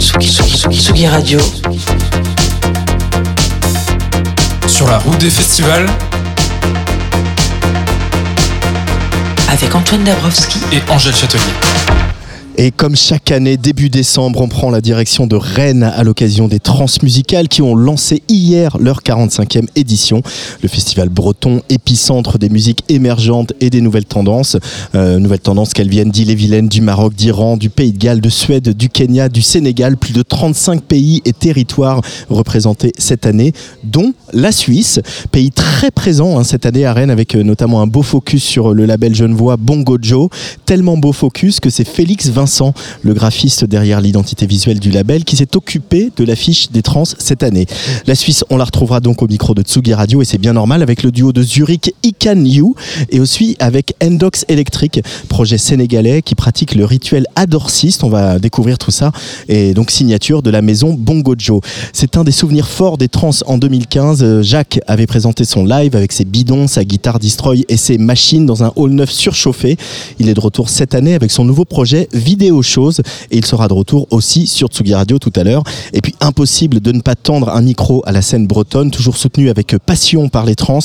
[0.00, 1.38] Tsugi, Radio.
[4.66, 5.86] Sur la route des festivals.
[9.50, 11.99] Avec Antoine Dabrowski et Angèle Châtelier.
[12.62, 16.60] Et comme chaque année, début décembre, on prend la direction de Rennes à l'occasion des
[16.60, 20.20] Transmusicales qui ont lancé hier leur 45e édition.
[20.62, 24.58] Le festival breton, épicentre des musiques émergentes et des nouvelles tendances.
[24.94, 28.76] Euh, nouvelles tendances qu'elles viennent d'Ille-et-Vilaine, du Maroc, d'Iran, du Pays de Galles, de Suède,
[28.76, 29.96] du Kenya, du Sénégal.
[29.96, 33.54] Plus de 35 pays et territoires représentés cette année,
[33.84, 35.00] dont la Suisse.
[35.32, 38.74] Pays très présent hein, cette année à Rennes avec euh, notamment un beau focus sur
[38.74, 40.28] le label genevois Bongo Joe.
[40.66, 42.49] Tellement beau focus que c'est Félix Vincent
[43.02, 47.42] le graphiste derrière l'identité visuelle du label, qui s'est occupé de l'affiche des trans cette
[47.42, 47.66] année.
[48.06, 50.82] La Suisse, on la retrouvera donc au micro de Tsugi Radio et c'est bien normal
[50.82, 52.74] avec le duo de Zurich Ikan You
[53.10, 58.04] et aussi avec Endox Electric, projet sénégalais qui pratique le rituel adorciste.
[58.04, 59.12] On va découvrir tout ça
[59.48, 61.60] et donc signature de la maison Bongo Joe.
[61.92, 64.42] C'est un des souvenirs forts des trans en 2015.
[64.42, 68.64] Jacques avait présenté son live avec ses bidons, sa guitare Destroy et ses machines dans
[68.64, 69.76] un hall neuf surchauffé.
[70.18, 72.08] Il est de retour cette année avec son nouveau projet
[72.40, 75.62] vidéo chose et il sera de retour aussi sur Tsugi Radio tout à l'heure.
[75.92, 79.50] Et puis impossible de ne pas tendre un micro à la scène bretonne, toujours soutenu
[79.50, 80.78] avec passion par les trans.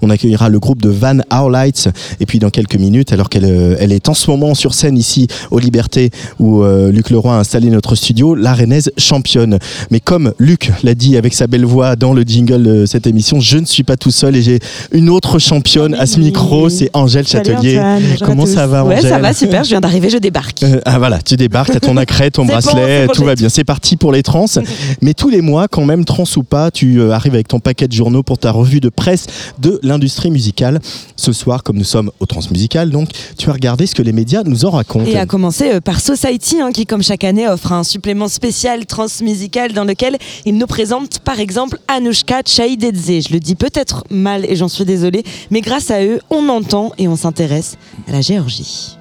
[0.00, 1.18] On accueillera le groupe de Van
[1.50, 4.72] Lights et puis dans quelques minutes, alors qu'elle euh, elle est en ce moment sur
[4.72, 9.58] scène ici aux Libertés où euh, Luc Leroy a installé notre studio, la Rennaise championne.
[9.90, 13.40] Mais comme Luc l'a dit avec sa belle voix dans le jingle de cette émission,
[13.40, 14.58] je ne suis pas tout seul et j'ai
[14.92, 17.78] une autre championne à ce micro, c'est Angèle Châtelier.
[18.24, 20.62] Comment ça va Angèle Ouais, ça va super, je viens d'arriver, je débarque.
[20.62, 23.48] Euh, ah voilà, tu débarques, t'as ton accret, ton bracelet, tout va bien.
[23.48, 24.46] C'est parti pour les trans.
[25.00, 27.88] Mais tous les mois, quand même, trans ou pas, tu euh, arrives avec ton paquet
[27.88, 29.26] de journaux pour ta revue de presse
[29.58, 30.80] de l'industrie musicale.
[31.16, 34.42] Ce soir, comme nous sommes au Transmusical, donc tu as regardé ce que les médias
[34.44, 35.06] nous en racontent.
[35.06, 38.86] Et à commencer euh, par Society, hein, qui comme chaque année offre un supplément spécial
[38.86, 43.28] transmusical dans lequel il nous présente par exemple Anushka Chaidedze.
[43.28, 46.92] Je le dis peut-être mal et j'en suis désolée, mais grâce à eux, on entend
[46.98, 47.76] et on s'intéresse
[48.08, 48.96] à la Géorgie.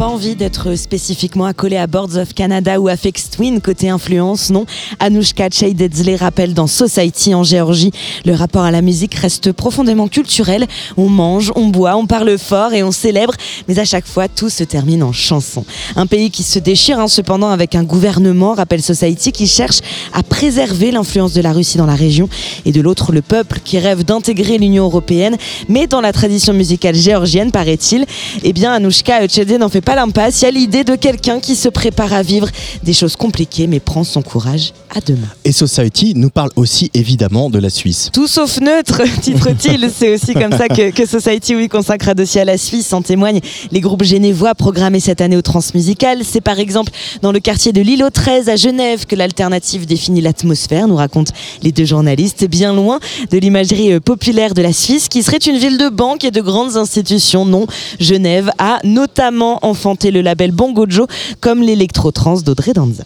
[0.00, 4.48] Pas envie d'être spécifiquement accolé à Boards of Canada ou à Fex Twin côté influence,
[4.48, 4.64] non.
[4.98, 7.90] Anushka Chaydedzle rappelle dans Society en Géorgie,
[8.24, 10.66] le rapport à la musique reste profondément culturel.
[10.96, 13.34] On mange, on boit, on parle fort et on célèbre,
[13.68, 15.66] mais à chaque fois tout se termine en chanson.
[15.96, 19.80] Un pays qui se déchire hein, cependant avec un gouvernement, rappelle Society, qui cherche
[20.14, 22.30] à préserver l'influence de la Russie dans la région
[22.64, 25.36] et de l'autre le peuple qui rêve d'intégrer l'Union européenne,
[25.68, 28.06] mais dans la tradition musicale géorgienne paraît-il,
[28.42, 30.42] eh bien Anushka Chaydedzle fait pas l'impasse.
[30.42, 32.48] Il y a l'idée de quelqu'un qui se prépare à vivre
[32.82, 35.28] des choses compliquées mais prend son courage à deux mains.
[35.44, 38.10] Et Society nous parle aussi évidemment de la Suisse.
[38.12, 39.90] Tout sauf neutre, titre-t-il.
[39.94, 42.92] C'est aussi comme ça que, Society oui, consacre un dossier à la Suisse.
[42.92, 43.40] En témoignent
[43.70, 46.22] les groupes genevois programmés cette année au Transmusical.
[46.24, 50.88] C'est par exemple dans le quartier de l'îlot 13 à Genève que l'alternative définit l'atmosphère,
[50.88, 52.98] nous racontent les deux journalistes, bien loin
[53.30, 56.40] de l'imagerie euh, populaire de la Suisse, qui serait une ville de banques et de
[56.40, 57.44] grandes institutions.
[57.44, 57.66] Non,
[57.98, 61.06] Genève a notamment enfanté le label Bongojo
[61.40, 63.04] comme l'électro-trans d'Audrey Danza.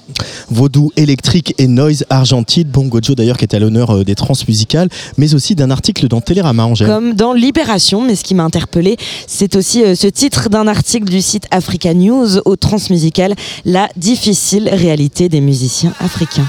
[0.50, 4.88] Vaudou électrique et noise argentine, Bongojo d'ailleurs qui est à l'honneur euh, des trans musicales,
[5.16, 6.88] mais aussi d'un article dans Télérama Angèle.
[6.88, 8.96] Comme dans Libération, mais ce qui m'a interpellé,
[9.28, 14.68] c'est aussi euh, ce titre d'un article du site Africa News au transmusical, la difficile
[14.68, 16.48] réalité des musiciens africains.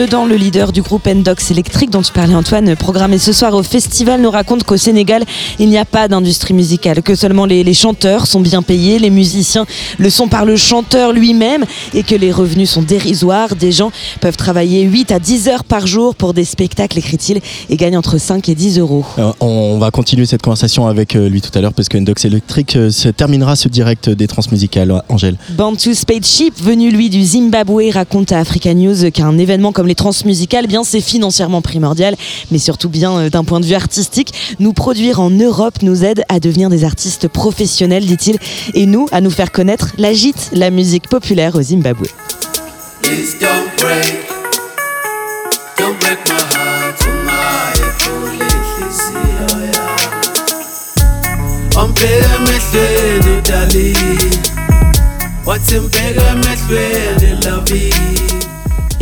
[0.00, 3.62] Dedans, le leader du groupe Endox Electric dont tu parlais Antoine, programmé ce soir au
[3.62, 5.24] festival, nous raconte qu'au Sénégal,
[5.58, 9.66] il n'y a pas d'industrie musicale, que seulement les, chanteurs sont bien payés, les musiciens
[9.98, 13.54] le sont par le chanteur lui-même et que les revenus sont dérisoires.
[13.56, 13.92] Des gens
[14.22, 18.16] peuvent travailler 8 à 10 heures par jour pour des spectacles, écrit-il, et gagnent entre
[18.16, 19.04] 5 et 10 euros.
[19.18, 22.24] Euh, on va continuer cette conversation avec euh, lui tout à l'heure parce que Endox
[22.24, 25.02] Electric euh, se terminera ce direct des transmusicales.
[25.10, 25.36] Angèle.
[25.50, 30.66] Bantu Spaceship, venu lui du Zimbabwe, raconte à Africa News qu'un événement comme les transmusicales,
[30.66, 32.14] eh bien c'est financièrement primordial,
[32.52, 34.32] mais surtout bien euh, d'un point de vue artistique.
[34.60, 38.38] Nous produire en Europe nous aide à devenir des artistes professionnels, dit-il,
[38.74, 42.06] et nous à nous faire connaître la gîte, la musique populaire au Zimbabwe.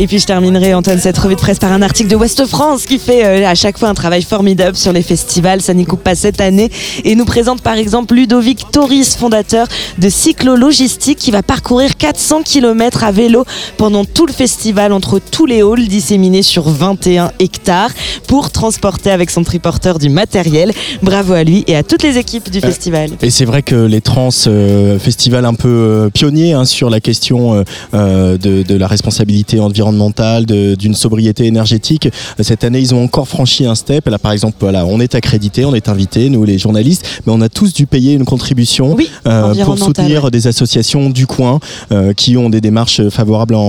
[0.01, 2.85] Et puis je terminerai Antoine cette revue de presse par un article de Ouest France
[2.85, 5.61] qui fait euh, à chaque fois un travail formidable sur les festivals.
[5.61, 6.71] Ça n'y coupe pas cette année
[7.03, 9.67] et nous présente par exemple Ludovic Toris, fondateur
[9.97, 13.43] de Cyclo Logistique, qui va parcourir 400 km à vélo
[13.75, 17.91] pendant tout le festival entre tous les halls disséminés sur 21 hectares
[18.25, 20.71] pour transporter avec son triporteur du matériel.
[21.03, 23.09] Bravo à lui et à toutes les équipes du festival.
[23.21, 27.01] Et c'est vrai que les trans euh, festivals un peu euh, pionniers hein, sur la
[27.01, 27.63] question euh,
[27.93, 32.09] euh, de, de la responsabilité environnementale d'une sobriété énergétique.
[32.39, 34.07] Cette année, ils ont encore franchi un step.
[34.07, 37.41] Là, par exemple, voilà, on est accrédité, on est invité, nous les journalistes, mais on
[37.41, 40.31] a tous dû payer une contribution Oui, euh, pour soutenir ouais.
[40.31, 41.59] des associations du coin
[41.91, 43.61] euh, qui ont des démarches favorables en,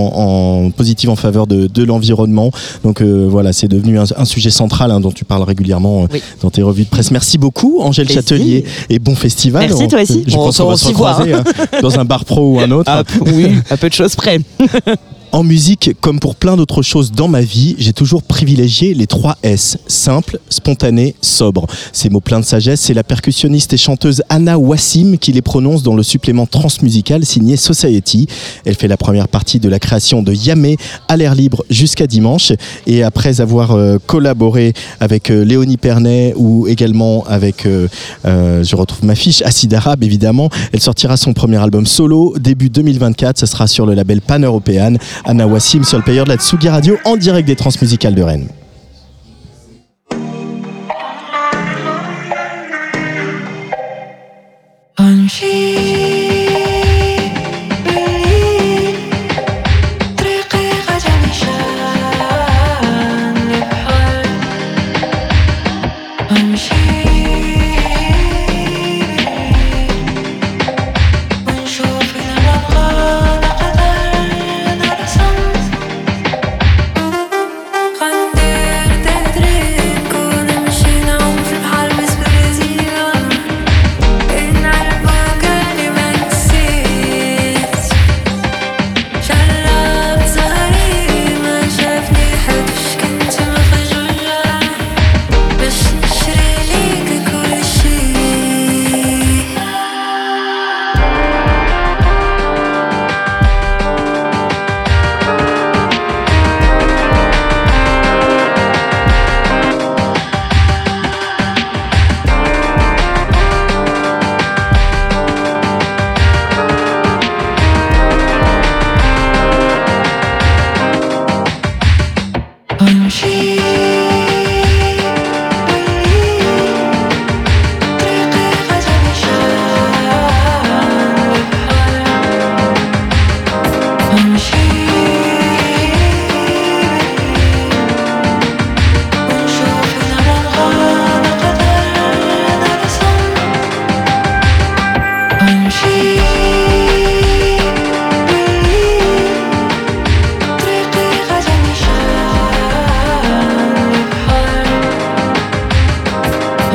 [0.67, 2.50] en positives en faveur de, de l'environnement.
[2.84, 6.06] Donc euh, voilà, c'est devenu un, un sujet central hein, dont tu parles régulièrement euh,
[6.12, 6.22] Oui.
[6.43, 7.11] dans tes revues de presse.
[7.11, 8.22] Merci beaucoup, Angèle Plaisir.
[8.22, 9.67] Châtelier, et bon festival.
[9.69, 10.25] Merci, On- toi aussi.
[10.26, 11.44] Je On pense qu'on va se recroiser hein,
[11.82, 12.90] dans un bar pro ou un autre.
[12.93, 14.38] Ah, oui, à peu de choses près.
[15.32, 19.38] En musique, comme pour plein d'autres choses dans ma vie, j'ai toujours privilégié les trois
[19.44, 19.79] S.
[19.87, 21.67] Simple, spontané, sobre.
[21.93, 25.85] Ces mots pleins de sagesse, c'est la percussionniste et chanteuse Anna Wassim qui les prononce
[25.85, 28.27] dans le supplément transmusical signé Society.
[28.65, 32.53] Elle fait la première partie de la création de Yamé à l'air libre jusqu'à dimanche.
[32.88, 37.87] Et après avoir euh, collaboré avec euh, Léonie Pernet ou également avec, euh,
[38.25, 42.69] euh, je retrouve ma fiche, Acid Arabe évidemment, elle sortira son premier album solo début
[42.69, 43.38] 2024.
[43.38, 44.94] Ce sera sur le label Pan-Européen.
[45.25, 48.49] Anna Wassim sur le payeur de la Tsugi Radio en direct des transmusicales de Rennes.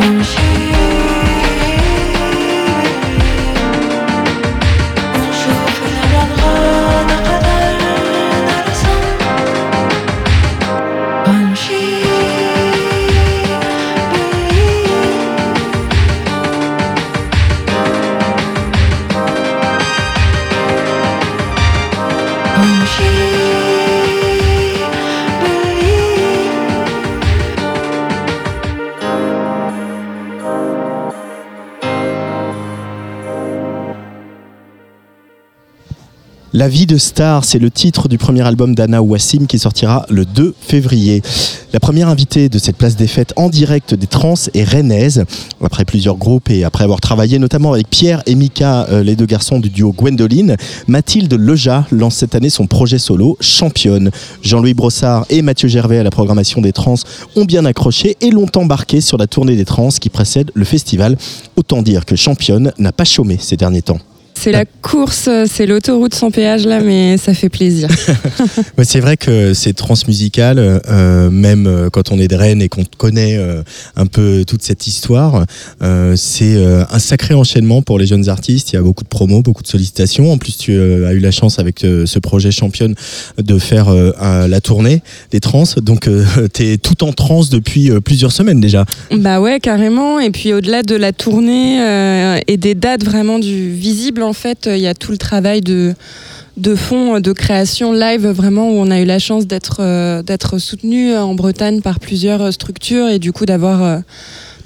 [0.06, 0.55] 看夕
[36.56, 40.24] La vie de star, c'est le titre du premier album d'Anna Wassim qui sortira le
[40.24, 41.22] 2 février.
[41.74, 45.26] La première invitée de cette place des fêtes en direct des trans est rennaise.
[45.62, 49.26] Après plusieurs groupes et après avoir travaillé notamment avec Pierre et Mika, euh, les deux
[49.26, 50.56] garçons du duo Gwendoline,
[50.88, 54.10] Mathilde Leja lance cette année son projet solo Championne.
[54.42, 56.96] Jean-Louis Brossard et Mathieu Gervais à la programmation des trans
[57.36, 61.18] ont bien accroché et l'ont embarqué sur la tournée des trans qui précède le festival.
[61.58, 64.00] Autant dire que Championne n'a pas chômé ces derniers temps.
[64.38, 67.90] C'est la course, c'est l'autoroute sans péage là, mais ça fait plaisir.
[68.78, 72.84] Ouais, c'est vrai que c'est transmusical, euh, même quand on est de Rennes et qu'on
[72.98, 73.64] connaît euh,
[73.96, 75.46] un peu toute cette histoire.
[75.82, 78.74] euh, c'est euh, un sacré enchaînement pour les jeunes artistes.
[78.74, 80.32] Il y a beaucoup de promos, beaucoup de sollicitations.
[80.32, 82.96] En plus, tu as eu la chance avec ce projet championne
[83.38, 85.02] de faire un- la tournée
[85.32, 85.64] des trans.
[85.82, 86.10] Donc,
[86.54, 88.86] tu es tout en transe depuis plusieurs semaines déjà.
[89.12, 90.20] bah ouais, carrément.
[90.20, 91.78] Et puis au-delà de la tournée
[92.48, 95.94] et des dates vraiment du visible, en fait, il y a tout le travail de
[96.58, 100.58] de fond de création live vraiment où on a eu la chance d'être euh, d'être
[100.58, 104.00] soutenu en Bretagne par plusieurs euh, structures et du coup d'avoir euh,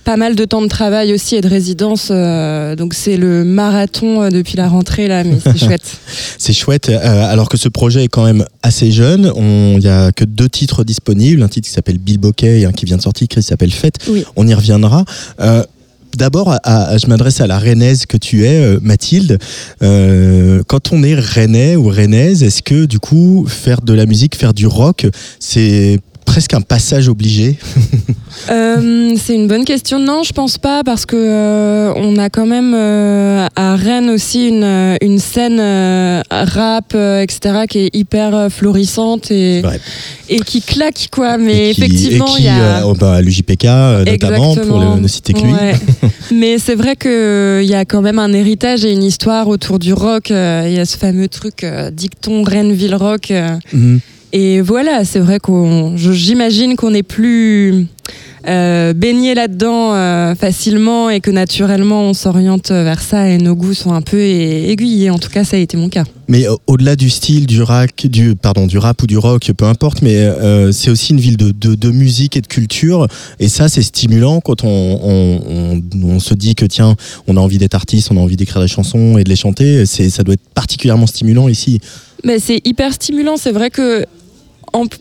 [0.03, 4.21] pas mal de temps de travail aussi et de résidence euh, donc c'est le marathon
[4.23, 5.97] euh, depuis la rentrée là mais c'est chouette
[6.37, 9.31] C'est chouette, euh, alors que ce projet est quand même assez jeune.
[9.35, 12.71] Il n'y a que deux titres disponibles, un titre qui s'appelle Bill Bokeh et un
[12.71, 13.95] qui vient de sortir qui s'appelle Fête.
[14.07, 14.23] Oui.
[14.35, 15.05] On y reviendra.
[15.41, 15.63] Euh,
[16.17, 19.37] D'abord, je m'adresse à la rennaise que tu es, euh, Mathilde.
[19.83, 24.35] Euh, quand on est rennais ou rennaise, est-ce que du coup, faire de la musique,
[24.35, 25.07] faire du rock,
[25.39, 25.99] c'est
[26.29, 27.57] presque un passage obligé
[28.51, 30.00] Euh, c'est une bonne question.
[30.00, 34.48] Non, je pense pas parce que euh, on a quand même euh, à Rennes aussi
[34.48, 35.59] une, une scène
[36.31, 39.79] rap, etc., qui est hyper florissante et, Ouais.
[40.29, 41.38] et qui claque quoi.
[41.38, 43.65] Mais Et qui- effectivement, il y a oh, bah, l'UJPK
[44.05, 45.51] notamment, pour le, ne citer que lui.
[45.51, 45.74] Ouais.
[46.31, 49.91] Mais c'est vrai qu'il y a quand même un héritage et une histoire autour du
[49.91, 50.29] rock.
[50.29, 53.31] Il y a ce fameux truc dicton Rennesville Rock.
[53.31, 54.00] euh, Mhm.
[54.31, 57.88] Et voilà, c'est vrai qu'on, j'imagine qu'on est plus
[58.48, 63.74] euh, baigné là-dedans euh, facilement et que naturellement on s'oriente vers ça et nos goûts
[63.74, 65.09] sont un peu aiguillés.
[65.09, 66.05] En tout cas, ça a été mon cas.
[66.27, 69.65] Mais euh, au-delà du style, du rap, du, pardon, du rap ou du rock, peu
[69.65, 73.07] importe, mais euh, c'est aussi une ville de, de, de musique et de culture.
[73.39, 76.95] Et ça, c'est stimulant quand on, on, on, on se dit que tiens,
[77.27, 79.86] on a envie d'être artiste, on a envie d'écrire des chansons et de les chanter.
[79.86, 81.79] Ça doit être particulièrement stimulant ici.
[82.24, 83.38] Mais c'est hyper stimulant.
[83.38, 84.05] C'est vrai que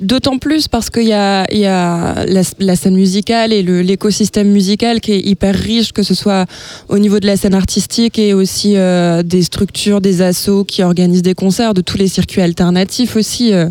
[0.01, 5.01] d'autant plus parce qu'il y a, y a la, la scène musicale et l'écosystème musical
[5.01, 6.47] qui est hyper riche, que ce soit
[6.89, 11.23] au niveau de la scène artistique et aussi euh, des structures, des assos qui organisent
[11.23, 13.69] des concerts, de tous les circuits alternatifs aussi, euh,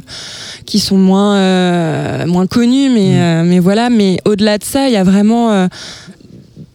[0.65, 2.89] qui sont moins, euh, moins connus.
[2.89, 5.67] Mais, euh, mais voilà, mais au-delà de ça, il y a vraiment...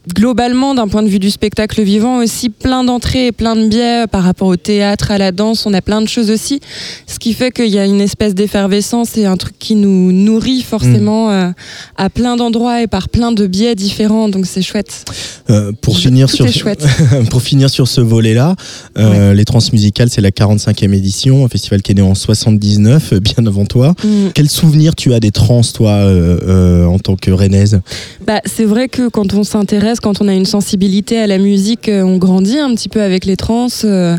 [0.07, 4.05] globalement, d'un point de vue du spectacle vivant, aussi plein d'entrées et plein de biais
[4.07, 5.65] par rapport au théâtre, à la danse.
[5.65, 6.59] On a plein de choses aussi.
[7.07, 10.61] Ce qui fait qu'il y a une espèce d'effervescence et un truc qui nous nourrit
[10.61, 11.49] forcément euh,
[11.97, 14.29] à plein d'endroits et par plein de biais différents.
[14.29, 15.05] Donc c'est chouette.
[15.49, 16.85] Euh, pour, finir sur, chouette.
[17.29, 18.55] pour finir sur ce volet-là,
[18.97, 23.19] euh, les Transmusicales, c'est la 45e édition, un festival qui est né en 79, euh,
[23.19, 23.93] bien avant toi.
[24.03, 24.29] Mm.
[24.33, 27.81] Quel souvenir tu as des trans, toi, euh, en tant que rennaise?
[28.25, 31.89] Bah, c'est vrai que quand on s'intéresse, quand on a une sensibilité à la musique,
[31.89, 33.67] euh, on grandit un petit peu avec les trans.
[33.83, 34.17] euh,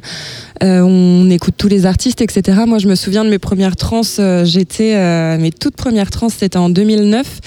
[0.63, 2.63] euh, on écoute tous les artistes, etc.
[2.67, 4.03] Moi, je me souviens de mes premières trans.
[4.45, 7.41] J'étais euh, mes toutes premières trans, c'était en 2009.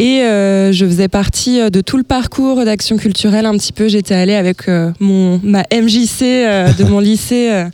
[0.00, 3.88] Et euh, je faisais partie de tout le parcours d'action culturelle un petit peu.
[3.88, 7.64] J'étais allée avec euh, mon ma MJC euh, de mon lycée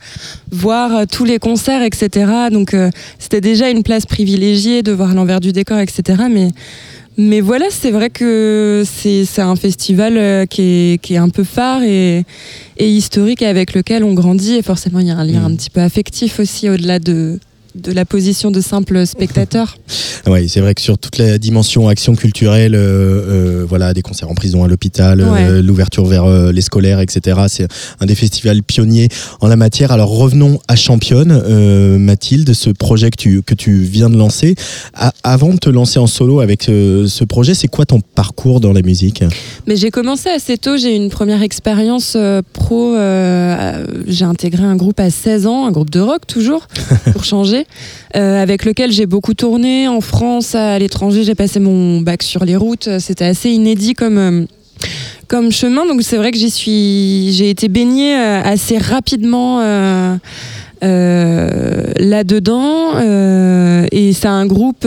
[0.50, 2.48] voir tous les concerts, etc.
[2.50, 2.74] Donc
[3.18, 6.22] c'était déjà une place privilégiée de voir l'envers du décor, etc.
[6.30, 6.48] Mais
[7.16, 11.44] mais voilà, c'est vrai que c'est un festival euh, qui est, qui est un peu
[11.44, 12.24] phare et,
[12.76, 14.54] et historique avec lequel on grandit.
[14.56, 15.52] Et forcément, il y a un lien Mm.
[15.52, 17.38] un petit peu affectif aussi au-delà de,
[17.74, 19.76] de la position de simple spectateur.
[20.26, 22.78] Oui, c'est vrai que sur toute la dimension action culturelle, euh,
[23.60, 27.40] euh, voilà, des concerts en prison, à l'hôpital, euh, l'ouverture vers les scolaires, etc.
[27.48, 27.68] C'est
[28.00, 29.08] un des festivals pionniers
[29.42, 29.92] en la matière.
[29.92, 34.54] Alors revenons à Championne, Mathilde, ce projet que tu, que tu viens de lancer.
[34.94, 38.72] A- avant de te lancer en solo avec ce projet, c'est quoi ton parcours dans
[38.72, 39.22] la musique?
[39.66, 42.16] Mais j'ai commencé assez tôt, j'ai eu une première expérience
[42.54, 42.94] pro.
[44.06, 46.66] j'ai intégré un groupe à 16 ans, un groupe de rock toujours,
[47.12, 47.63] pour changer,
[48.16, 51.24] euh, avec lequel j'ai beaucoup tourné en France, à l'étranger.
[51.24, 52.88] J'ai passé mon bac sur les routes.
[52.98, 54.18] C'était assez inédit comme.
[54.18, 54.46] euh,
[55.28, 59.60] comme chemin, donc c'est vrai que j'ai été baignée euh, assez rapidement
[61.98, 64.86] là-dedans, euh, et c'est un groupe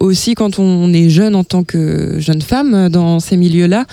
[0.00, 3.84] aussi quand on est jeune en tant que jeune femme dans ces milieux-là,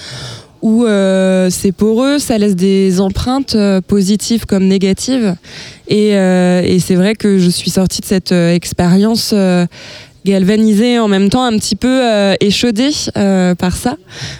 [0.62, 5.36] où euh, c'est poreux, ça laisse des empreintes euh, positives comme négatives.
[5.88, 9.34] Et, euh, et c'est vrai que je suis sortie de cette euh, expérience
[10.25, 13.98] galvanisée en même temps un petit peu euh, échaudée euh, par ça.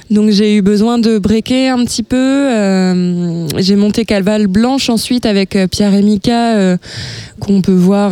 [0.10, 2.18] Donc j'ai eu besoin de breaker un petit peu.
[2.18, 6.78] euh, j'ai monté Calval Blanche ensuite avec euh, Pierre et Mika
[7.40, 8.12] qu'on peut voir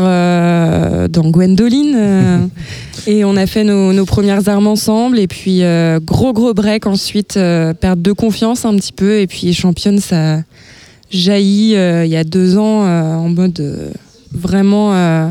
[1.10, 2.50] dans Gwendoline.
[3.08, 5.20] et on a fait nos, nos premières armes ensemble.
[5.20, 5.62] Et puis
[6.04, 7.34] gros gros break ensuite,
[7.80, 9.20] perte de confiance un petit peu.
[9.20, 10.40] Et puis championne, ça,
[11.12, 13.92] jailli euh, il y a deux ans en mode
[14.34, 15.30] vraiment euh,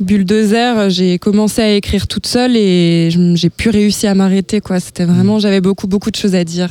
[0.00, 0.90] bulldozer.
[0.90, 4.60] J'ai commencé à écrire toute seule et j'ai pu réussir à m'arrêter.
[4.60, 4.80] quoi.
[4.80, 6.70] C'était vraiment, j'avais beaucoup, beaucoup de choses à dire.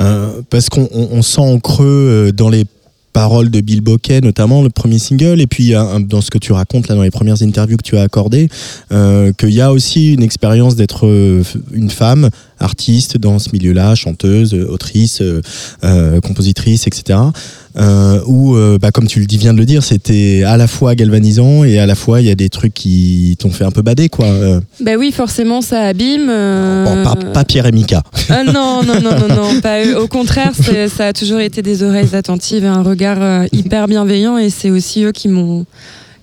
[0.00, 1.86] Euh, parce qu'on on- on sent en creux
[2.28, 2.64] euh, dans les
[3.14, 6.86] paroles de Bill Bokeh, notamment le premier single, et puis dans ce que tu racontes
[6.88, 8.48] là dans les premières interviews que tu as accordées,
[8.92, 11.04] euh, qu'il y a aussi une expérience d'être
[11.72, 12.28] une femme
[12.60, 17.18] artiste dans ce milieu-là, chanteuse, autrice, euh, compositrice, etc.
[17.78, 20.66] Euh, où, euh, bah, comme tu le dis, viens de le dire, c'était à la
[20.66, 23.70] fois galvanisant et à la fois il y a des trucs qui t'ont fait un
[23.70, 24.26] peu bader, quoi.
[24.26, 26.28] Euh, Bah oui, forcément, ça abîme.
[26.28, 28.02] euh, bon, pas, pas Pierre et Mika.
[28.30, 29.96] Ah non, non, non, non, non, pas eux.
[29.98, 30.52] Au contraire,
[30.96, 34.38] ça a toujours été des oreilles attentives et un regard hyper bienveillant.
[34.38, 35.64] Et c'est aussi eux qui m'ont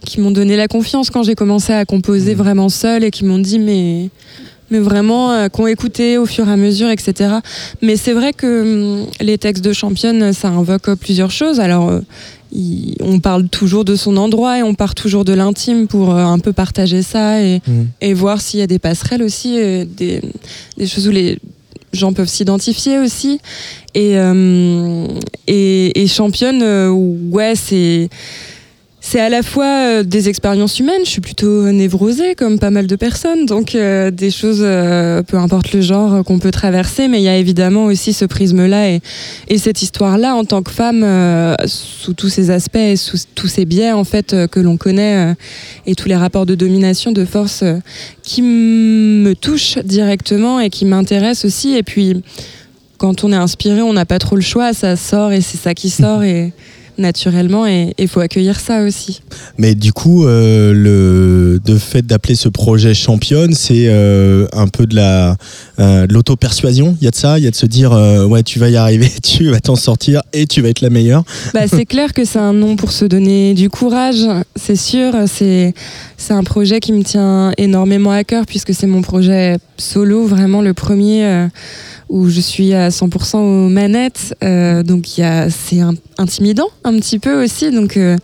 [0.06, 3.40] qui m'ont donné la confiance quand j'ai commencé à composer vraiment seule et qui m'ont
[3.40, 4.10] dit mais
[4.72, 7.36] mais vraiment euh, qu'on écouté au fur et à mesure, etc.
[7.82, 11.60] Mais c'est vrai que hum, les textes de championne, ça invoque plusieurs choses.
[11.60, 12.02] Alors euh,
[12.52, 16.24] il- on parle toujours de son endroit et on part toujours de l'intime pour euh,
[16.24, 17.84] un peu partager ça et, Mm.
[18.02, 19.52] et voir s'il y a des passerelles aussi,
[19.86, 20.22] des,
[20.78, 21.38] des choses où les
[21.94, 23.40] gens peuvent s'identifier aussi.
[23.94, 25.08] Et, euh,
[25.48, 26.62] et, et championne,
[27.32, 28.10] ouais, c'est.
[29.08, 32.88] C'est à la fois euh, des expériences humaines, je suis plutôt névrosée comme pas mal
[32.88, 37.20] de personnes, donc euh, des choses, euh, peu importe le genre, qu'on peut traverser, mais
[37.20, 39.02] il y a évidemment aussi ce prisme-là et,
[39.48, 43.46] et cette histoire-là en tant que femme, euh, sous tous ses aspects et sous tous
[43.48, 45.36] ces biais en fait que l'on connaît
[45.86, 47.64] et tous les rapports de domination, de force
[48.24, 51.76] qui me touchent directement et qui m'intéressent aussi.
[51.76, 52.24] Et puis,
[52.98, 55.76] quand on est inspiré, on n'a pas trop le choix, ça sort et c'est ça
[55.76, 56.54] qui sort et
[56.98, 59.22] naturellement et il faut accueillir ça aussi.
[59.58, 64.86] Mais du coup, euh, le de fait d'appeler ce projet championne, c'est euh, un peu
[64.86, 65.36] de la
[65.80, 66.98] euh, l'auto-persuasion.
[67.00, 67.92] Il y a de ça, il y a de se dire
[68.28, 71.24] ouais, tu vas y arriver, tu vas t'en sortir et tu vas être la meilleure.
[71.54, 74.26] Bah, c'est clair que c'est un nom pour se donner du courage,
[74.56, 75.14] c'est sûr.
[75.28, 75.74] C'est
[76.18, 80.62] c'est un projet qui me tient énormément à cœur puisque c'est mon projet solo, vraiment
[80.62, 81.48] le premier
[82.08, 84.36] où je suis à 100% aux manettes.
[84.44, 85.80] Euh, donc il y a c'est
[86.18, 87.72] intimidant un petit peu aussi.
[87.72, 88.16] Donc euh,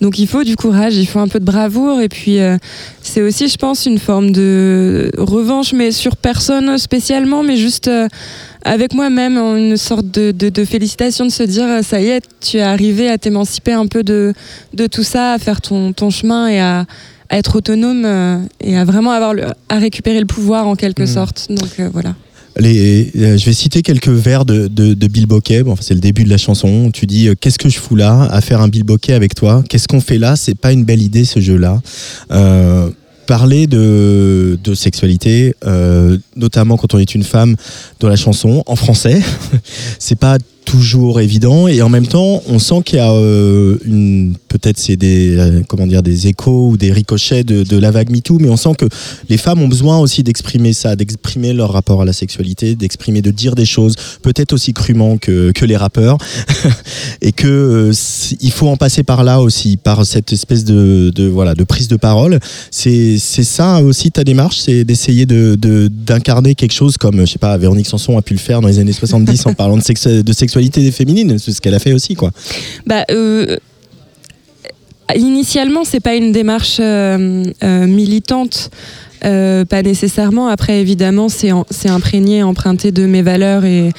[0.00, 2.56] donc il faut du courage, il faut un peu de bravoure et puis euh,
[3.02, 7.90] c'est aussi, je pense, une forme de revanche, mais sur personne spécialement, mais juste
[8.64, 12.56] avec moi-même, une sorte de, de, de félicitation de se dire ça y est, tu
[12.56, 14.32] es arrivé à t'émanciper un peu de,
[14.74, 16.84] de tout ça, à faire ton, ton chemin et à,
[17.28, 21.02] à être autonome euh, et à vraiment avoir le, à récupérer le pouvoir en quelque
[21.02, 21.06] Mhm.
[21.06, 21.46] sorte.
[21.50, 22.14] Donc euh, voilà.
[22.58, 25.62] Euh, je vais citer quelques vers de, de, Bill Bokeh.
[25.62, 26.90] Bon, c'est le début de la chanson.
[26.92, 29.62] Tu dis euh, Qu'est-ce que je fous là à faire un Bill Bokeh avec toi?
[29.68, 30.36] Qu'est-ce qu'on fait là?
[30.36, 31.80] C'est pas une belle idée ce jeu-là.
[32.30, 32.90] Euh,
[33.26, 37.56] parler de, de sexualité, euh, notamment quand on est une femme
[38.00, 39.20] dans la chanson en français,
[39.98, 44.34] c'est pas toujours évident et en même temps on sent qu'il y a euh, une
[44.48, 48.38] peut-être c'est des euh, comment dire des échos ou des ricochets de, la vague MeToo
[48.40, 48.86] mais on sent que
[49.28, 53.30] les femmes ont besoin aussi d'exprimer ça d'exprimer leur rapport à la sexualité d'exprimer de
[53.30, 56.18] dire des choses peut-être aussi crûment que, que les rappeurs.
[57.22, 57.92] Et que euh,
[58.40, 61.88] il faut en passer par là aussi par cette espèce de, de voilà de prise
[61.88, 62.38] de parole.
[62.70, 65.56] C'est c'est ça aussi ta démarche c'est d'essayer de
[65.88, 68.78] d'incarner quelque chose comme je sais pas Véronique Sanson a pu le faire dans les
[68.78, 70.55] années 70 en parlant de, sexe, de sexualité
[70.92, 72.30] féminine c'est ce qu'elle a fait aussi quoi.
[72.86, 73.56] Bah, euh,
[75.14, 78.70] initialement, c'est pas une démarche euh, euh, militante.
[79.24, 80.48] euh, pas nécessairement.
[80.48, 83.90] Après, évidemment, c'est imprégné, emprunté de mes valeurs et,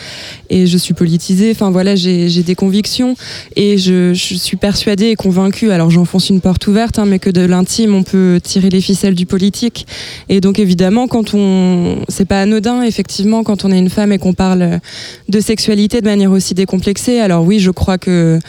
[0.49, 1.51] et je suis politisée.
[1.51, 3.15] Enfin voilà, j'ai des convictions
[3.55, 5.71] et je, je suis persuadée et convaincue.
[5.71, 9.15] Alors j'enfonce une porte ouverte, hein, mais que de l'intime, on peut tirer les ficelles
[9.15, 9.87] du politique.
[10.29, 14.17] Et donc évidemment, quand on, c'est pas anodin, effectivement, quand on est une femme et
[14.17, 14.79] qu'on parle
[15.27, 17.19] de sexualité de manière aussi décomplexée.
[17.19, 18.39] Alors oui, je crois que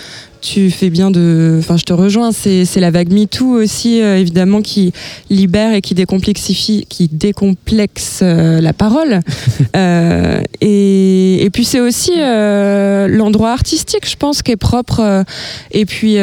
[0.40, 1.56] tu fais bien de.
[1.58, 2.32] Enfin, je te rejoins.
[2.32, 4.92] C'est la vague MeToo aussi, euh, évidemment, qui
[5.30, 9.20] libère et qui décomplexifie, qui décomplexe euh, la parole.
[9.76, 15.24] Euh, et, et puis c'est aussi l'endroit artistique, je pense, qui est propre.
[15.70, 16.16] et puis.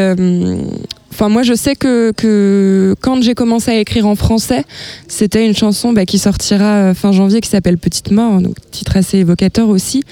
[1.15, 4.65] Enfin, moi, je sais que, que quand j'ai commencé à écrire en français,
[5.07, 8.97] c'était une chanson bah, qui sortira euh, fin janvier qui s'appelle Petite Mort, donc titre
[8.97, 10.03] assez évocateur aussi.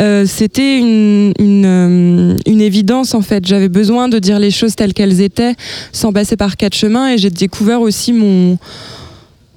[0.00, 3.46] Euh, c'était une, une, euh, une évidence en fait.
[3.46, 5.54] J'avais besoin de dire les choses telles qu'elles étaient,
[5.92, 8.56] sans passer par quatre chemins, et j'ai découvert aussi mon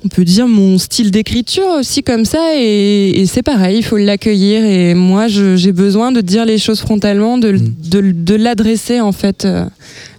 [0.04, 3.98] on peut dire mon style d'écriture aussi comme ça et, et c'est pareil, il faut
[3.98, 7.74] l'accueillir et moi j'ai besoin de dire les choses frontalement, de, Mm.
[7.90, 9.46] de, de l'adresser en fait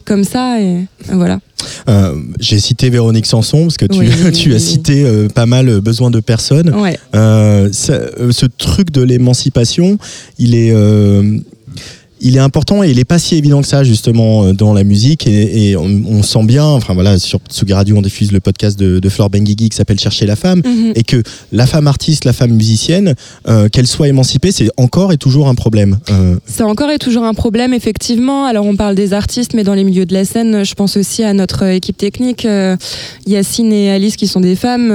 [0.05, 1.41] comme ça et voilà.
[1.89, 4.09] Euh, j'ai cité Véronique Sanson parce que tu, Oui.
[4.33, 6.99] tu as cité euh, pas mal euh, besoin de personnes Ouais.
[7.15, 9.99] Euh, ce truc de l'émancipation,
[10.39, 10.73] il est,
[12.21, 14.85] il est important et il est pas si évident que ça justement euh, dans la
[14.85, 18.41] musique et, et on, on sent bien, enfin voilà, sur Tsugi Radio on diffuse le
[18.41, 20.93] podcast de, de Flore Benguigui qui s'appelle Chercher la femme Mhm.
[20.95, 23.15] et que la femme artiste, la femme musicienne,
[23.49, 25.99] euh, qu'elle soit émancipée, c'est encore et toujours un problème.
[26.11, 28.45] Euh, C'est encore et toujours un problème, effectivement.
[28.45, 31.23] Alors, on parle des artistes, mais dans les milieux de la scène, je pense aussi
[31.25, 32.77] à notre équipe technique, euh,
[33.27, 34.89] Yacine et Alice, qui sont des femmes.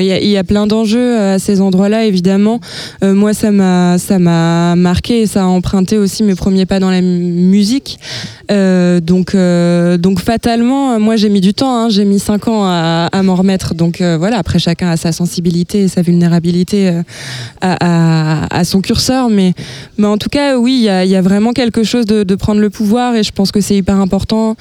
[0.00, 2.60] Il y, y a plein d'enjeux à ces endroits-là, évidemment.
[3.02, 6.90] Moi, ça m'a, ça m'a marqué et ça a emprunté aussi mes premiers pas dans
[6.90, 7.98] la mu- musique.
[8.50, 11.74] Euh, donc, euh, donc, fatalement, moi, j'ai mis du temps.
[11.76, 11.88] hein.
[11.88, 13.74] j'ai mis cinq ans à, à m'en remettre.
[13.74, 14.38] Donc, euh, voilà.
[14.38, 16.92] Après, chacun a sa sensibilité et sa vulnérabilité
[17.60, 19.52] à, à- son curseur, mais
[19.98, 22.34] mais en tout cas, oui, il y a, y a vraiment quelque chose de, de
[22.34, 24.56] prendre le pouvoir et je pense que c'est hyper important,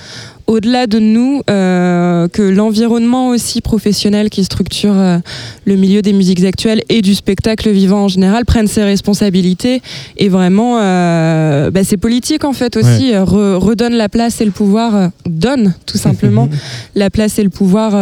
[0.48, 5.18] au-delà de nous, euh, que l'environnement aussi professionnel qui structure euh,
[5.66, 9.82] le milieu des musiques actuelles et du spectacle vivant en général prenne ses responsabilités.
[10.18, 14.52] Et vraiment, euh, bah, c'est politique en fait aussi, re- redonne la place et le
[14.52, 16.50] pouvoir, euh, donne tout simplement
[16.96, 17.94] la place et le pouvoir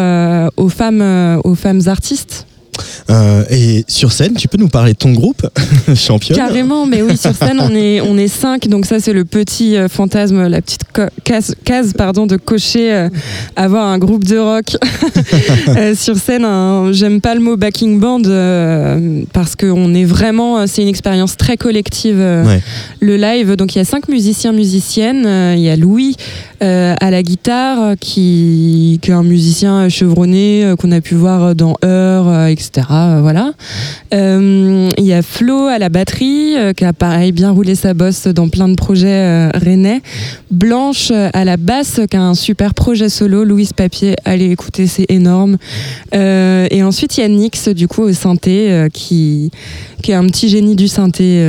[0.58, 2.46] aux femmes, aux femmes artistes.
[3.10, 5.48] Euh, et sur scène, tu peux nous parler de ton groupe,
[5.96, 9.26] championne Carrément, mais oui, sur scène, on est, on est cinq, donc ça, c'est le
[9.26, 10.84] petit euh, fantasme, la petite
[11.24, 13.10] case, case pardon, de cocher, euh,
[13.56, 14.66] avoir un groupe de rock
[15.70, 16.46] Euh, sur scène.
[16.92, 18.22] J'aime pas le mot backing band
[19.34, 22.62] parce que on est vraiment, c'est une expérience très collective, Ouais.
[23.00, 23.56] le live.
[23.56, 25.26] Donc il y a cinq musiciens, musiciennes.
[25.56, 26.16] Il y a Louis
[26.64, 31.56] euh, à la guitare, qui, qui est un musicien chevronné euh, qu'on a pu voir
[31.56, 32.86] dans Heure, euh, etc.
[32.94, 33.54] euh, voilà.
[34.14, 37.94] Euh, Il y a Flo à la batterie, euh, qui a pareil bien roulé sa
[37.94, 40.02] bosse dans plein de projets rennais.
[40.50, 43.44] Blanche à la basse, qui a un super projet solo.
[43.44, 45.58] Louise Papier, allez écouter, c'est énorme.
[46.14, 49.52] Et ensuite, il y a Nix, du coup, au synthé, qui,
[50.02, 51.46] qui est un petit génie du synthé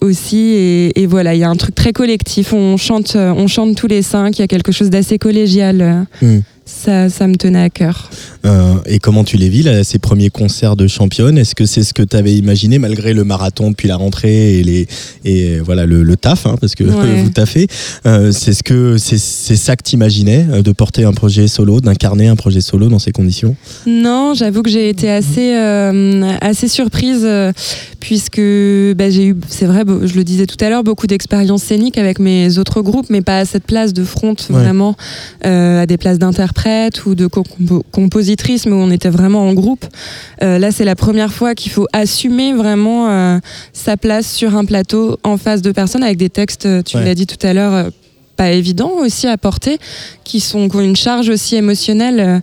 [0.00, 0.92] aussi.
[0.94, 2.52] Et, voilà, il y a un truc très collectif.
[2.52, 4.38] On chante, on chante tous les cinq.
[4.38, 6.06] Il y a quelque chose d'assez collégial.
[6.22, 6.40] euh.
[6.68, 8.10] Ça, ça me tenait à cœur.
[8.44, 11.38] Euh, et comment tu les vis, là, ces premiers concerts de championne?
[11.38, 14.64] Est-ce que c'est ce que tu avais imaginé malgré le marathon depuis la rentrée et,
[14.64, 14.86] les,
[15.24, 17.22] et voilà, le, le taf, hein, parce que Ouais.
[17.22, 17.68] vous taffez
[18.06, 21.80] euh, C'est ce que c'est c'est ça que tu imaginais, de porter un projet solo,
[21.80, 23.54] d'incarner un projet solo dans ces conditions?
[23.86, 27.52] Non, j'avoue que j'ai été assez, euh, assez surprise euh,
[28.00, 28.40] puisque
[28.96, 32.18] bah, j'ai eu, c'est vrai, je le disais tout à l'heure, beaucoup d'expériences scéniques avec
[32.18, 34.56] mes autres groupes, mais pas à cette place de front Ouais.
[34.62, 34.96] vraiment,
[35.44, 36.18] euh, à des places
[36.60, 39.84] d'interprète ou de co- compo- compositrice, mais où on était vraiment en groupe.
[40.42, 43.38] Euh, là, c'est la première fois qu'il faut assumer vraiment euh,
[43.72, 47.04] sa place sur un plateau en face de personnes avec des textes, tu Ouais.
[47.04, 47.72] l'as dit tout à l'heure.
[47.74, 47.90] euh,
[48.36, 49.78] pas évidents aussi à porter,
[50.22, 52.42] qui, sont, qui ont une charge aussi émotionnelle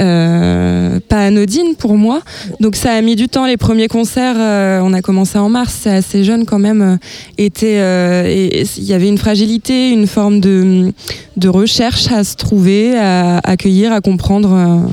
[0.00, 2.20] euh, pas anodine pour moi.
[2.60, 3.46] Donc ça a mis du temps.
[3.46, 6.82] Les premiers concerts, euh, on a commencé en mars, c'est assez jeune quand même.
[6.82, 6.96] euh,
[7.36, 10.92] était, euh, il y avait une fragilité, une forme de,
[11.36, 14.88] de recherche à se trouver, à accueillir, à comprendre,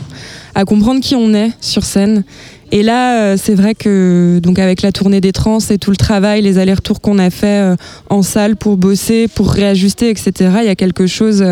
[0.55, 2.23] à comprendre qui on est sur scène.
[2.71, 6.41] Et là, c'est vrai que donc avec la tournée des trans et tout le travail,
[6.41, 7.75] les allers-retours qu'on a fait
[8.09, 10.31] en salle pour bosser, pour réajuster, etc.
[10.61, 11.45] Il y a quelque chose.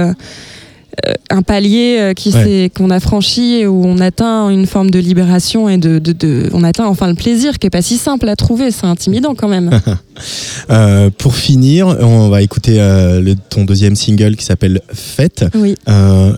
[1.07, 2.71] Euh, un palier euh, qui Ouais.
[2.75, 6.49] qu'on a franchi et où on atteint une forme de libération et de, de- de-
[6.53, 9.47] on atteint enfin le plaisir qui est pas si simple à trouver c'est intimidant quand
[9.49, 9.69] même
[10.69, 15.45] Euh, Pour finir, on va écouter euh, le, ton deuxième single qui s'appelle Fête.
[15.55, 16.33] oui Euh,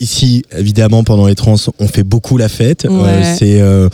[0.00, 2.86] Ici, évidemment, pendant les trans, on fait beaucoup la fête.
[2.88, 3.08] Ouais.
[3.08, 3.88] Euh, c'est euh,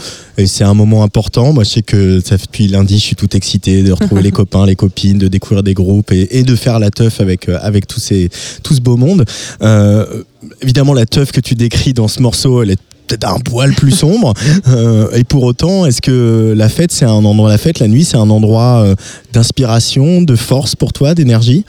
[0.44, 1.52] c'est un moment important.
[1.52, 4.30] Moi, je sais que ça fait depuis lundi, je suis tout excité de retrouver les
[4.30, 7.58] copains, les copines, de découvrir des groupes et, et de faire la teuf avec euh,
[7.62, 8.28] avec tous ces
[8.62, 9.24] tout ce beau monde.
[9.62, 10.22] Euh,
[10.62, 13.92] évidemment, la teuf que tu décris dans ce morceau, elle est peut-être un poil plus
[13.92, 14.34] sombre.
[14.66, 18.04] Euh, et pour autant, est-ce que la fête, c'est un endroit, la fête, la nuit,
[18.04, 18.94] c'est un endroit euh,
[19.32, 21.64] d'inspiration, de force pour toi, d'énergie?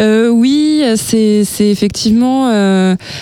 [0.00, 2.50] Euh, oui, c'est effectivement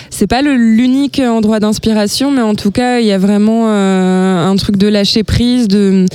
[0.09, 4.77] c'est pas l'unique endroit d'inspiration, mais en tout cas il y a vraiment un truc
[4.77, 6.05] de lâcher prise, de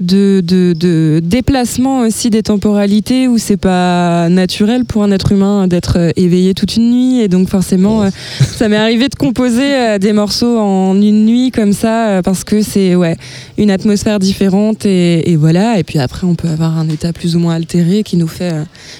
[0.00, 5.68] de, de, de déplacement aussi des temporalités où c'est pas naturel pour un être humain
[5.68, 9.62] d'être euh, éveillé toute une nuit et donc forcément euh, ça m'est arrivé de composer
[9.62, 13.16] euh, des morceaux en une nuit comme ça euh, parce que c'est ouais
[13.56, 15.78] une atmosphère différente et, et voilà.
[15.78, 18.52] Et puis après on peut avoir un état plus ou moins altéré qui nous fait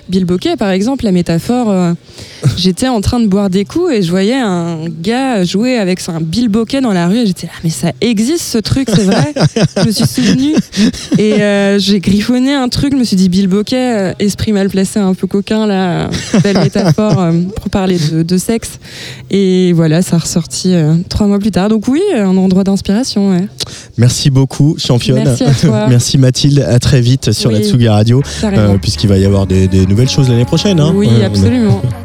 [0.08, 1.94] Bill Bokeh, par exemple, la métaphore,
[2.56, 6.20] j'étais en train de boire des coups et je voyais un gars jouer avec un
[6.20, 9.34] Bill Bokeh dans la rue et j'étais là, mais ça existe ce truc, c'est vrai?
[9.76, 10.54] Je me suis souvenue
[11.18, 14.68] et euh, j'ai griffonné un truc, je me suis dit Bill Bokeh, euh, esprit mal
[14.68, 16.08] placé, un peu coquin, là,
[16.42, 18.78] belle métaphore euh, pour parler de, de sexe.
[19.30, 20.74] Et voilà, ça a ressorti
[21.08, 21.68] trois mois plus tard.
[21.68, 23.30] Donc oui, un endroit d'inspiration.
[23.30, 23.46] ouais.
[23.96, 25.22] Merci beaucoup, championne.
[25.24, 25.86] Merci à toi.
[25.88, 26.60] Merci Mathilde.
[26.60, 27.58] À très vite sur Oui.
[27.58, 28.22] la Tsugi Radio,
[28.82, 30.80] puisqu'il va y avoir des, des nouvelles choses l'année prochaine.
[30.80, 30.92] hein.
[30.94, 31.80] oui, absolument.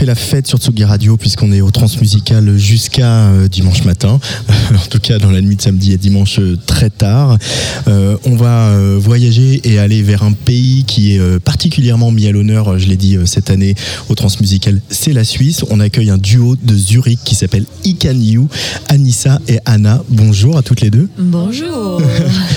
[0.00, 4.18] fait la fête sur Tsugi Radio puisqu'on est au Transmusical jusqu'à euh, dimanche matin.
[4.74, 7.36] en tout cas, dans la nuit de samedi et dimanche euh, très tard.
[7.86, 12.78] Euh, on va voyager et aller vers un pays qui est particulièrement mis à l'honneur,
[12.78, 13.74] je l'ai dit cette année
[14.08, 15.64] au Transmusical, c'est la Suisse.
[15.68, 18.48] On accueille un duo de Zurich qui s'appelle Ican You,
[18.88, 20.02] Anissa et Anna.
[20.08, 21.10] Bonjour à toutes les deux.
[21.18, 22.00] Bonjour.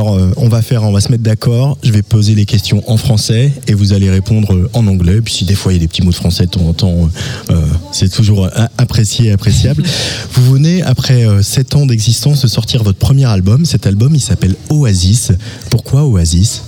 [0.00, 1.76] Alors, euh, on va faire, on va se mettre d'accord.
[1.82, 5.20] Je vais poser les questions en français et vous allez répondre euh, en anglais.
[5.20, 6.72] Puis si des fois il y a des petits mots de français de temps en
[6.72, 7.10] temps,
[7.50, 9.82] euh, c'est toujours euh, apprécié et appréciable.
[10.32, 13.66] vous venez après euh, sept ans d'existence de sortir votre premier album.
[13.66, 15.32] Cet album, il s'appelle Oasis.
[15.68, 16.62] Pourquoi Oasis?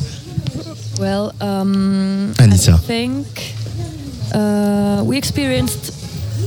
[1.01, 2.75] Well, um, Anissa.
[2.75, 3.55] I think
[4.35, 5.95] uh, we experienced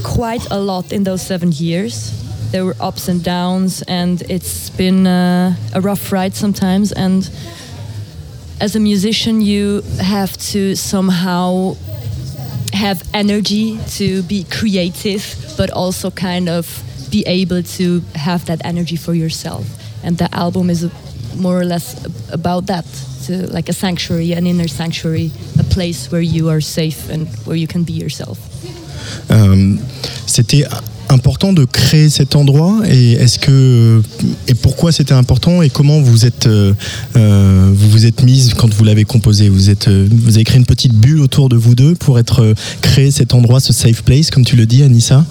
[0.03, 2.11] quite a lot in those seven years.
[2.55, 6.93] There were ups and downs, and it's been uh, a rough ride sometimes.
[6.93, 7.29] And
[8.61, 11.75] as a musician, you have to somehow
[12.71, 18.95] have energy to be creative, but also kind of be able to have that energy
[18.95, 19.65] for yourself.
[20.01, 20.89] And the album is
[21.35, 22.85] more or less about that,
[23.25, 27.57] to like a sanctuary, an inner sanctuary, a place where you are safe and where
[27.57, 28.39] you can be yourself.
[29.29, 29.75] Euh,
[30.25, 30.63] C'était
[31.09, 34.01] important de créer cet endroit et est-ce que
[34.47, 36.73] et pourquoi c'était important et comment vous êtes euh,
[37.15, 39.49] euh, vous vous êtes mise quand vous l'avez composé?
[39.49, 42.41] Vous êtes euh, vous avez créé une petite bulle autour de vous deux pour être
[42.41, 45.25] euh, créer cet endroit ce safe place comme tu le dis Anissa?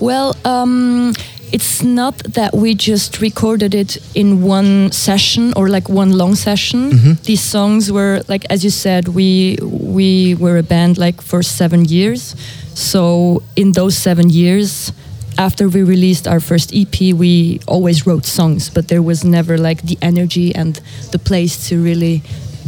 [0.00, 1.12] Well, um,
[1.52, 7.18] it's not that we just recorded it in one session or like one long session.
[7.24, 11.84] These songs were like, as you said, we we were a band like for seven
[11.84, 12.34] years.
[12.80, 14.90] So in those seven years,
[15.36, 19.82] after we released our first EP, we always wrote songs, but there was never like
[19.82, 20.80] the energy and
[21.12, 22.22] the place to really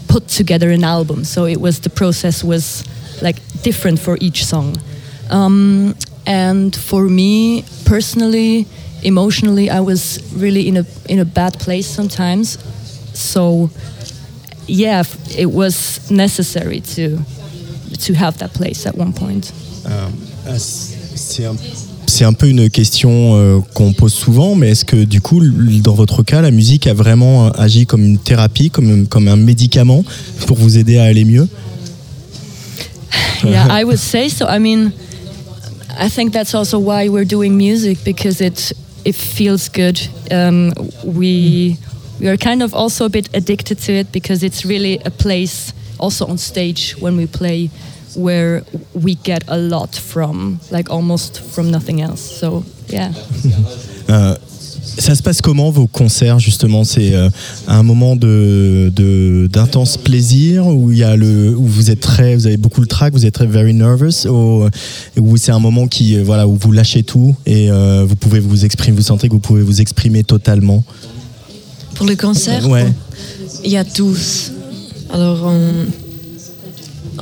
[0.08, 1.24] put together an album.
[1.24, 2.84] So it was the process was
[3.22, 4.76] like different for each song.
[5.30, 5.94] Um,
[6.26, 8.66] and for me personally,
[9.02, 12.58] emotionally, I was really in a in a bad place sometimes.
[13.18, 13.70] So
[14.66, 15.04] yeah,
[15.38, 17.18] it was necessary to
[18.00, 19.52] to have that place at one point.
[19.84, 21.54] Ah, c'est un
[22.12, 25.40] c'est un peu une question euh, qu'on pose souvent, mais est-ce que du coup,
[25.82, 29.36] dans votre cas, la musique a vraiment euh, agi comme une thérapie, comme, comme un
[29.36, 30.04] médicament
[30.46, 31.48] pour vous aider à aller mieux?
[33.44, 34.46] Yeah, I would say so.
[34.46, 34.92] I mean,
[35.98, 38.72] I think that's also why we're doing music because it
[39.04, 39.98] it feels good.
[40.30, 40.72] Um,
[41.04, 41.76] we
[42.20, 45.72] we are kind of also a bit addicted to it because it's really a place
[45.98, 47.68] also on stage when we play
[48.16, 48.62] where
[48.94, 52.20] we get a lot from like almost from nothing else.
[52.20, 53.10] So yeah.
[54.10, 54.34] Euh,
[54.98, 56.84] ça se passe comment vos concerts justement?
[56.84, 57.30] C'est euh,
[57.68, 62.34] un moment de de- d'intense plaisir où il y a le où vous êtes très
[62.36, 64.66] vous avez beaucoup le trac, vous êtes très very nervous ou
[65.18, 68.40] où c'est un moment qui euh, voilà où vous lâchez tout et euh, vous pouvez
[68.40, 70.84] vous exprimer, vous sentez que vous pouvez vous exprimer totalement?
[71.94, 72.86] Pour le concert, Ouais.
[73.64, 74.50] il y a tous.
[75.12, 75.60] Alors, on,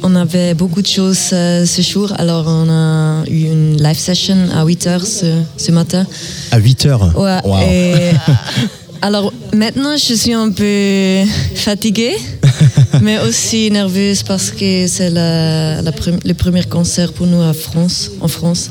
[0.03, 2.13] on avait beaucoup de choses euh, ce jour.
[2.19, 6.07] Alors, on a eu une live session à 8 h ce, ce matin.
[6.51, 7.19] À 8 heures?
[7.19, 7.59] Ouais, Wow.
[7.71, 8.11] et-
[9.03, 11.23] alors, maintenant, je suis un peu
[11.55, 12.17] fatiguée,
[13.03, 18.29] mais aussi nerveuse parce que c'est la, le premier concert pour nous à France, en
[18.29, 18.71] France.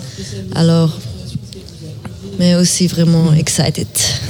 [0.55, 0.97] Alors,
[2.39, 3.88] mais aussi vraiment excited.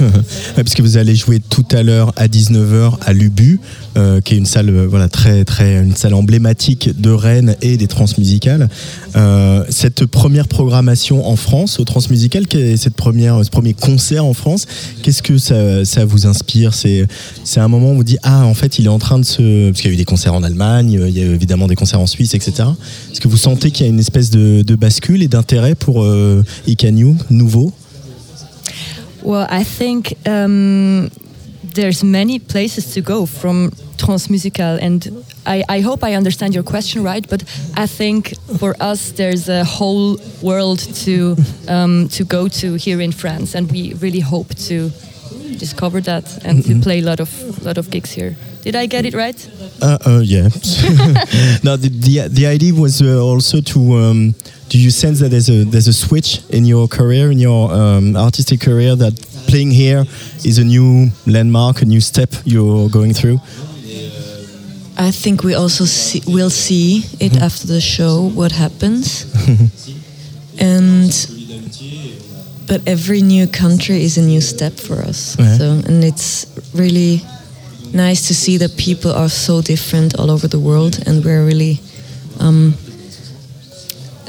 [0.56, 3.60] Ouais, parce que vous allez jouer tout à l'heure à 19h à l'Ubu,
[3.96, 7.76] euh, qui est une salle, euh, voilà, très, très, une salle emblématique de Rennes et
[7.76, 8.68] des transmusicales.
[9.16, 14.24] Euh, cette première programmation en France, au transmusical, quelle est cette première, ce premier concert
[14.24, 14.66] en France,
[15.02, 16.74] qu'est-ce que ça, ça vous inspire?
[16.74, 17.06] C'est,
[17.44, 19.70] c'est un moment où vous dites ah en fait il est en train de se,
[19.70, 21.66] parce qu'il y a eu des concerts en Allemagne, euh, il y a eu évidemment
[21.66, 22.68] des concerts en Suisse, etc.
[23.12, 26.02] Est-ce que vous sentez qu'il y a une espèce de, de bascule et d'intérêt pour
[26.02, 27.72] euh, Icanyu nouveau?
[29.22, 31.10] Well, I think um,
[31.74, 37.02] there's many places to go from Transmusical, and I, I hope I understand your question
[37.02, 37.28] right.
[37.28, 37.42] But
[37.76, 41.36] I think for us, there's a whole world to
[41.68, 44.90] um, to go to here in France, and we really hope to
[45.58, 48.36] discover that and to play a lot of lot of gigs here.
[48.62, 49.50] Did I get it right?
[49.80, 50.42] Uh, uh, yeah.
[51.62, 53.80] now the, the the idea was uh, also to.
[53.94, 54.34] Um,
[54.68, 58.16] do you sense that there's a there's a switch in your career, in your um,
[58.16, 59.14] artistic career, that
[59.48, 60.04] playing here
[60.44, 63.40] is a new landmark, a new step you're going through?
[64.96, 69.24] I think we also see, will see it after the show what happens.
[70.60, 71.10] and
[72.68, 75.36] but every new country is a new step for us.
[75.38, 75.56] Yeah.
[75.56, 77.22] So and it's really
[77.94, 81.80] nice to see that people are so different all over the world and we're really
[82.38, 82.74] um,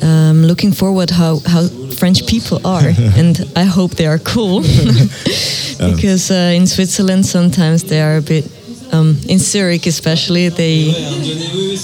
[0.01, 4.63] um, looking forward how, how French people are and I hope they are cool.
[5.81, 8.45] Because uh, in Switzerland sometimes they are a bit
[8.93, 10.93] um, in Zurich especially they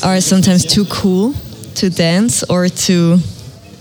[0.03, 1.33] are sometimes too cool
[1.75, 3.17] to dance or to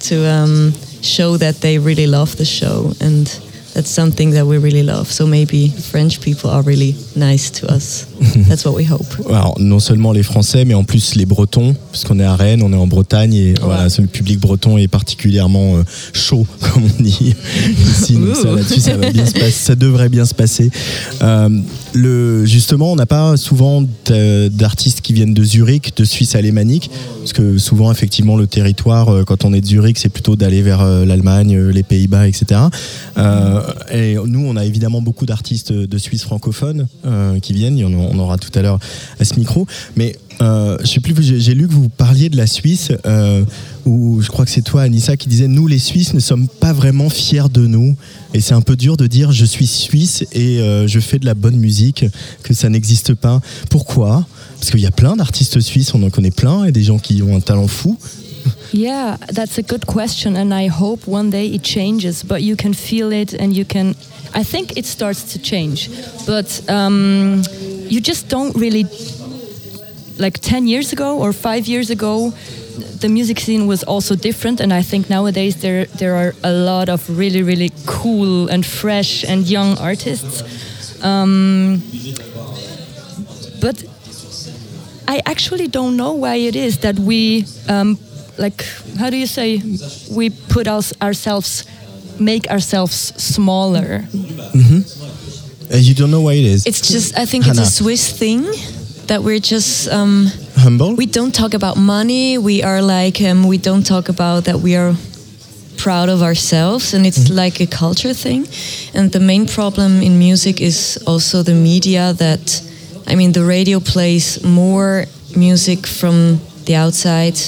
[0.01, 3.29] to um, show that they really love the show and
[3.77, 8.07] that's something that we really love so maybe French people are really nice to us
[8.49, 12.19] that's what we hope Alors, non seulement les Français, mais en plus les Bretons, puisqu'on
[12.19, 15.83] est à Rennes, on est en Bretagne, et voilà, le public breton est particulièrement euh,
[16.13, 17.35] chaud, comme on dit
[17.79, 18.15] ici.
[18.15, 20.71] Donc ça, là-dessus, ça va bien se passer, ça devrait bien se passer.
[21.23, 21.49] Euh,
[21.93, 26.91] le, justement, on n'a pas souvent d'a- d'artistes qui viennent de Zurich, de Suisse alémanique,
[27.21, 30.63] parce que souvent, effectivement, le territoire, euh, quand on est de Zurich, c'est plutôt d'aller
[30.63, 32.61] vers euh, l'Allemagne, euh, les Pays-Bas, etc.
[33.19, 33.61] Euh,
[33.91, 37.81] et nous, on a évidemment beaucoup d'artistes de Suisse francophones euh, qui viennent.
[37.81, 38.79] A- on aura tout à l'heure
[39.21, 39.67] à ce micro.
[39.97, 43.43] Mais euh, je sais plus, j'ai lu que vous parliez de la Suisse, euh,
[43.87, 46.73] où je crois que c'est toi, Anissa, qui disait nous, les Suisses, ne sommes pas
[46.73, 47.97] vraiment fiers de nous.
[48.35, 51.25] Et c'est un peu dur de dire je suis suisse et euh, je fais de
[51.25, 52.05] la bonne musique,
[52.43, 53.41] que ça n'existe pas.
[53.71, 54.27] Pourquoi?
[54.59, 57.23] Parce qu'il y a plein d'artistes suisses, on en connaît plein, et des gens qui
[57.23, 57.99] ont un talent fou.
[58.73, 62.23] Yeah, that's a good question, and I hope one day it changes.
[62.23, 63.95] But you can feel it, and you can.
[64.35, 65.89] I think it starts to change,
[66.27, 67.43] but um,
[67.89, 68.85] you just don't really.
[70.19, 72.33] Like ten years ago or five years ago,
[73.01, 76.89] the music scene was also different, and I think nowadays there there are a lot
[76.89, 80.43] of really really cool and fresh and young artists.
[81.05, 81.83] Um,
[83.61, 83.85] but
[85.09, 87.99] I actually don't know why it is that we, um,
[88.39, 88.65] like,
[88.99, 89.61] how do you say,
[90.11, 91.65] we put us, ourselves,
[92.21, 94.05] make ourselves smaller.
[95.73, 96.67] Uh, you don't know why it is.
[96.67, 98.43] It's just, I think it's a Swiss thing
[99.07, 100.95] that we're just, um, humble.
[100.95, 102.39] we don't talk about money.
[102.39, 104.95] We are like, um, we don't talk about that we are
[105.77, 108.47] proud of ourselves and it's like a culture thing.
[108.95, 112.63] And the main problem in music is also the media that,
[113.07, 115.05] I mean, the radio plays more
[115.37, 117.39] music from the outside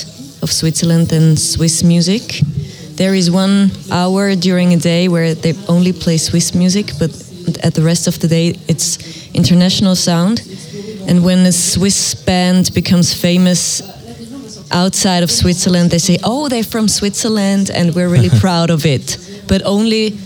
[0.42, 2.40] of Switzerland and Swiss music.
[2.94, 7.10] There is one hour during a day where they only play Swiss music, but
[7.62, 8.98] at the rest of the day it's
[9.34, 10.42] international sound.
[11.06, 13.82] And when a Swiss band becomes famous
[14.70, 19.16] outside of Switzerland, they say, "Oh, they're from Switzerland, and we're really proud of it."
[19.46, 20.18] But only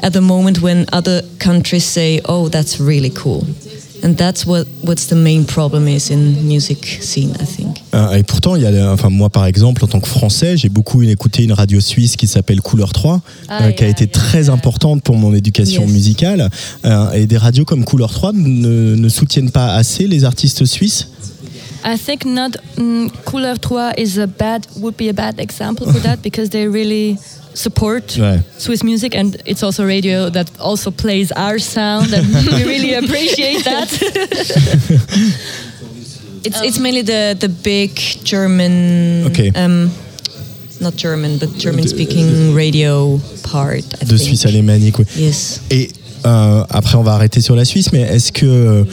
[0.00, 3.46] at the moment when other countries say, "Oh, that's really cool,"
[4.02, 7.76] and that's what what's the main problem is in music scene, I think.
[7.94, 10.68] Euh, et pourtant, il y a, enfin moi par exemple, en tant que Français, j'ai
[10.68, 14.04] beaucoup écouté une radio suisse qui s'appelle Couleur 3, Ah, euh, qui a yeah, été
[14.04, 14.52] yeah, très yeah.
[14.52, 15.92] importante pour mon éducation Yes.
[15.92, 16.48] musicale.
[16.84, 21.08] Euh, et des radios comme Couleur 3 ne, ne soutiennent pas assez les artistes suisses?
[21.84, 26.00] I think not mm, Couleur 3 is a bad would be a bad example for
[26.02, 27.16] that because they really
[27.58, 28.38] support Ouais.
[28.56, 33.64] Swiss music and it's also radio that also plays our sound and we really appreciate
[33.64, 33.88] that.
[36.44, 37.90] It's it's mainly the the big
[38.24, 39.50] German, Okay.
[39.56, 39.90] um,
[40.80, 43.82] not German, but German-speaking radio part.
[44.00, 44.20] I De think.
[44.20, 45.04] Suisse alémanique, oui.
[45.16, 45.60] Yes.
[45.70, 45.90] Et
[46.24, 48.84] euh, après, on va arrêter sur la Suisse, mais est-ce que euh,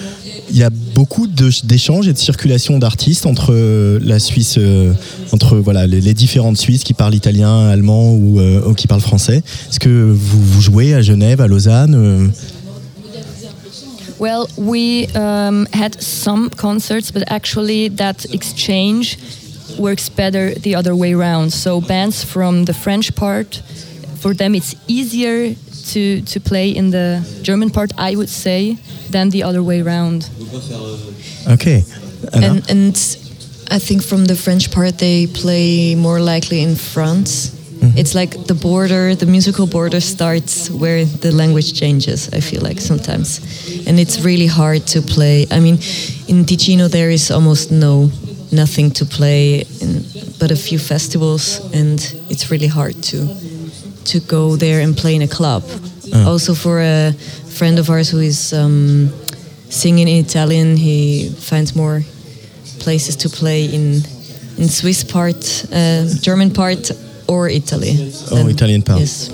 [0.55, 4.93] il y a beaucoup d'échanges et de circulation d'artistes entre euh, la Suisse, euh,
[5.33, 9.01] entre voilà les, les différentes Suisses qui parlent italien, allemand ou, euh, ou qui parlent
[9.01, 9.43] français.
[9.69, 12.31] Est-ce que vous, vous jouez à Genève, à Lausanne
[14.17, 19.17] well, we um, had some concerts, but actually that exchange
[19.77, 21.51] works better the other way around.
[21.51, 23.61] So bands from the French part,
[24.21, 25.53] for them it's easier
[25.93, 28.77] to to play in the German part, I would say,
[29.11, 30.29] than the other way around.
[31.47, 31.83] Ok.
[32.33, 32.95] And and
[33.71, 37.49] I think from the French part they play more likely in France.
[37.49, 37.97] Mm-hmm.
[37.97, 42.29] It's like the border, the musical border starts where the language changes.
[42.33, 43.39] I feel like sometimes,
[43.87, 45.45] and it's really hard to play.
[45.51, 45.77] I mean,
[46.27, 48.09] in Ticino there is almost no
[48.51, 50.03] nothing to play, in,
[50.39, 53.27] but a few festivals, and it's really hard to
[54.05, 55.63] to go there and play in a club.
[56.25, 57.11] Also, for a
[57.57, 59.09] friend of ours who is um,
[59.69, 62.01] singing in Italian, he finds more
[62.79, 64.01] places to play in
[64.57, 66.91] in Swiss part, uh, German part,
[67.27, 67.91] or Italy.
[68.31, 68.99] Or than- Italian part.
[68.99, 69.29] Yes.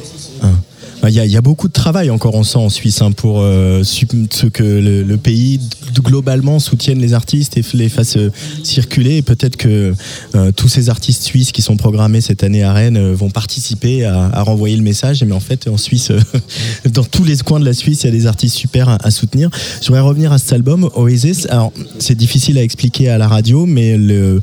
[1.03, 3.83] Ah, Il y, a- beaucoup de travail encore, on sent en Suisse, hein, pour euh,
[3.83, 5.59] ce que le, pays
[6.03, 8.31] globalement soutienne les artistes et les fasse euh,
[8.63, 9.23] circuler.
[9.23, 9.93] Peut-être que
[10.35, 14.43] euh, tous ces artistes suisses qui sont programmés cette année à Rennes vont participer à,
[14.43, 15.23] renvoyer le message.
[15.23, 16.11] Mais en fait, en Suisse,
[16.85, 19.09] dans tous les coins de la Suisse, il y a des artistes super à, à
[19.09, 19.49] soutenir.
[19.81, 21.47] Je voudrais revenir à cet album, Oasis.
[21.49, 24.39] Alors, c'est difficile à expliquer à la radio, mais le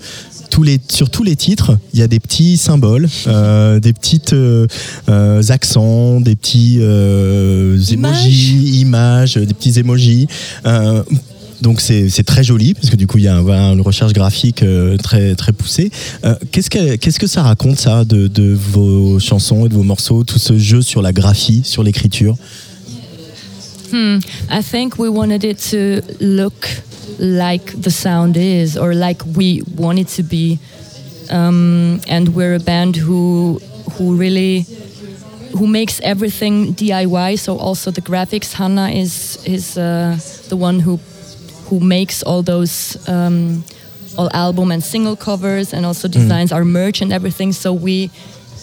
[0.50, 4.32] tous les, sur tous les titres, il y a des petits symboles, euh, des petites
[4.32, 4.66] euh,
[5.08, 10.26] euh, accents, des petits euh, emojis, images, des petits emojis.
[10.66, 11.02] Euh,
[11.60, 14.12] donc c'est c'est très joli parce que du coup il y a voilà, une recherche
[14.12, 14.64] graphique
[15.02, 15.90] très très poussée.
[16.24, 19.82] Euh, Qu'est-ce que qu'est-ce que ça raconte ça de, de vos chansons et de vos
[19.82, 22.36] morceaux, tout ce jeu sur la graphie, sur l'écriture?
[23.90, 24.18] Hmm.
[24.50, 26.68] I think we wanted it to look
[27.18, 30.58] like the sound is, or like we want it to be.
[31.30, 33.60] Um, and we're a band who
[33.92, 34.66] who really
[35.58, 37.38] who makes everything DIY.
[37.38, 38.52] So also the graphics.
[38.52, 40.18] Hannah is is uh,
[40.48, 40.98] the one who
[41.68, 42.96] who makes all those.
[43.08, 43.64] Um,
[44.16, 48.10] all album and single covers and also designs our merch and everything so we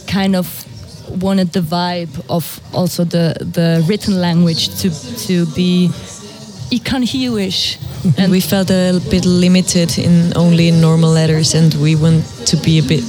[0.06, 0.65] kind of
[1.10, 4.90] wanted the vibe of also the the written language to
[5.28, 5.90] to be
[6.72, 7.78] Ikanhiwish.
[8.18, 12.78] And we felt a bit limited in only normal letters, and we want to be
[12.80, 13.04] a bit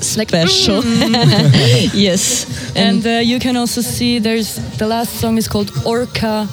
[0.00, 0.84] special.
[1.94, 6.46] yes, And uh, you can also see there's the last song is called Orca,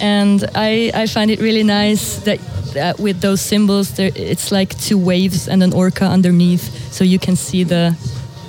[0.00, 2.38] and I I find it really nice that.
[2.76, 7.18] Uh, with those symbols, there, it's like two waves and an orca underneath, so you
[7.18, 7.96] can see the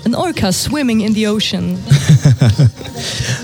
[0.06, 1.76] an orca swimming in the ocean.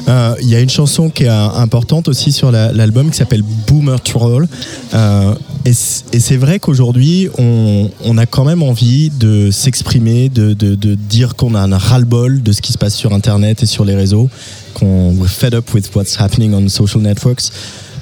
[0.08, 3.18] Euh, Il y a une chanson qui est euh, importante aussi sur la- l'album qui
[3.18, 4.48] s'appelle Boomer Troll.
[4.94, 5.34] Euh,
[5.66, 11.56] et c'est vrai qu'aujourd'hui, on, a quand même envie de s'exprimer, de, de- dire qu'on
[11.56, 14.30] a un ras-le-bol de ce qui se passe sur Internet et sur les réseaux,
[14.76, 17.52] qu'on we're fed up with what's happening on social networks.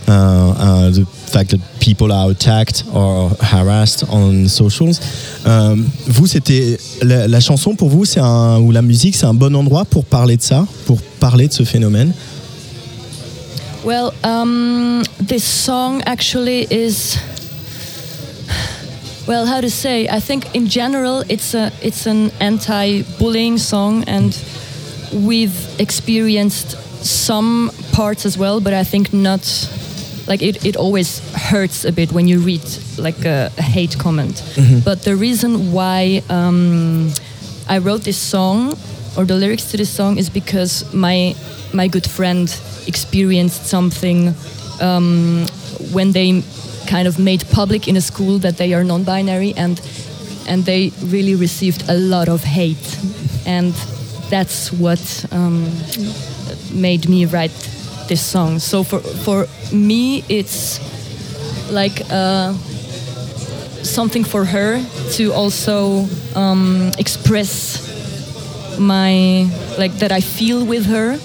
[0.06, 5.00] Uh, uh, the fact that people are attacked or harassed on socials.
[5.46, 5.78] Euh,
[6.08, 9.56] vous, c'était la, la chanson pour vous, c'est un ou la musique, c'est un bon
[9.56, 12.12] endroit pour parler de ça, pour parler de ce phénomène.
[13.86, 17.18] Well, um, this song actually is.
[19.26, 20.10] Well, how to say?
[20.10, 24.38] I think in general it's a it's an anti-bullying song, and
[25.14, 26.76] we've experienced
[27.06, 28.60] some parts as well.
[28.60, 29.70] But I think not.
[30.28, 32.62] Like it, it always hurts a bit when you read
[32.98, 34.42] like a, a hate comment.
[34.86, 37.12] But the reason why um,
[37.68, 38.78] I wrote this song
[39.18, 41.36] or the lyrics to this song is because my
[41.74, 42.48] my good friend
[42.88, 44.34] experienced something
[44.82, 45.46] um,
[45.92, 46.44] when they
[46.88, 49.82] kind of made public in a school that they are non-binary and
[50.48, 52.98] and they really received a lot of hate
[53.46, 53.74] and
[54.30, 55.64] that's what um,
[56.74, 57.52] made me write
[58.14, 60.80] this song so for for me it's
[61.72, 62.54] like uh,
[63.84, 64.82] something for her
[65.18, 66.06] to also
[66.36, 67.84] um, express
[68.80, 69.48] my
[69.78, 71.18] like that I feel with her,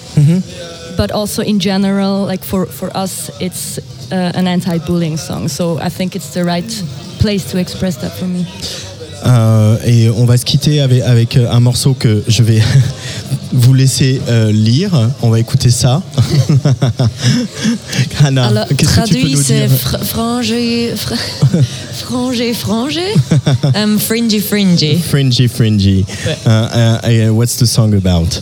[0.96, 3.78] but also in general, like for for us, it's
[4.12, 5.48] uh, an anti-bullying song.
[5.48, 6.84] So I think it's the right
[7.20, 8.46] place to express that for me.
[9.24, 12.62] Euh, et on va se quitter avec, avec un morceau que je vais
[13.52, 14.92] vous laisser euh, lire.
[15.22, 16.02] On va écouter ça.
[18.22, 19.76] Hannah, Alors, traduit, c'est dire?
[19.76, 21.16] fr- frangé, fr-
[22.04, 23.14] frangé, frangé,
[23.74, 24.98] um, fringy, fringy.
[24.98, 26.04] Fringy, fringy.
[26.46, 28.40] Uh, uh, uh, what's the song about?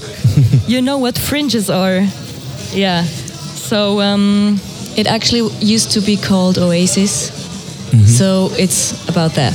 [0.67, 2.03] You know what fringes are?
[2.75, 3.05] Yeah.
[3.69, 4.61] So um,
[4.97, 7.31] It actually used to be called Oasis,
[8.07, 9.53] so it's about that.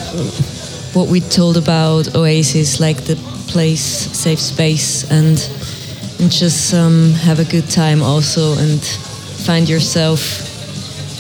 [0.94, 3.16] What we told about Oasis, like the
[3.52, 3.84] place,
[4.18, 5.38] safe space, and,
[6.20, 8.82] and just um, have a good time also, and
[9.46, 10.50] find yourself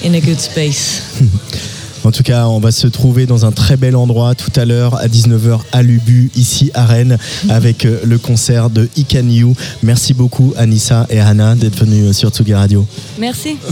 [0.04, 1.68] in a good space.
[2.04, 4.95] En tout cas, on va se trouver dans un très bel endroit tout à l'heure
[4.95, 7.18] à 19h à Lubu, ici à Rennes,
[7.49, 9.56] avec euh, le concert de Ican You.
[9.84, 12.86] Merci beaucoup Anissa et Hannah d'être venus euh, sur Tsugi Radio.
[13.20, 13.58] merci.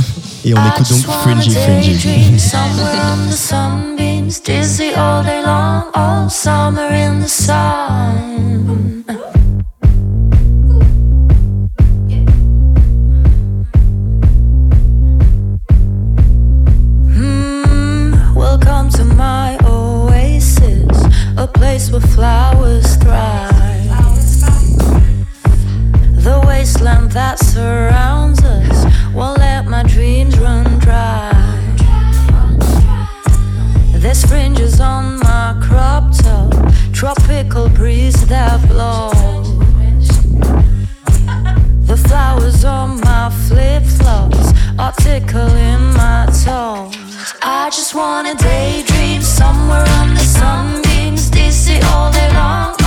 [0.46, 1.98] Et on écoute donc Fringy Fringy.
[27.30, 31.32] That surrounds us won't let my dreams run dry.
[33.94, 36.52] There's fringes on my crop top,
[36.92, 39.48] tropical breeze that blows.
[41.90, 46.96] The flowers on my flip flops are tickling my toes.
[47.44, 52.79] I just wanna daydream somewhere on the sunbeams, dizzy all day long,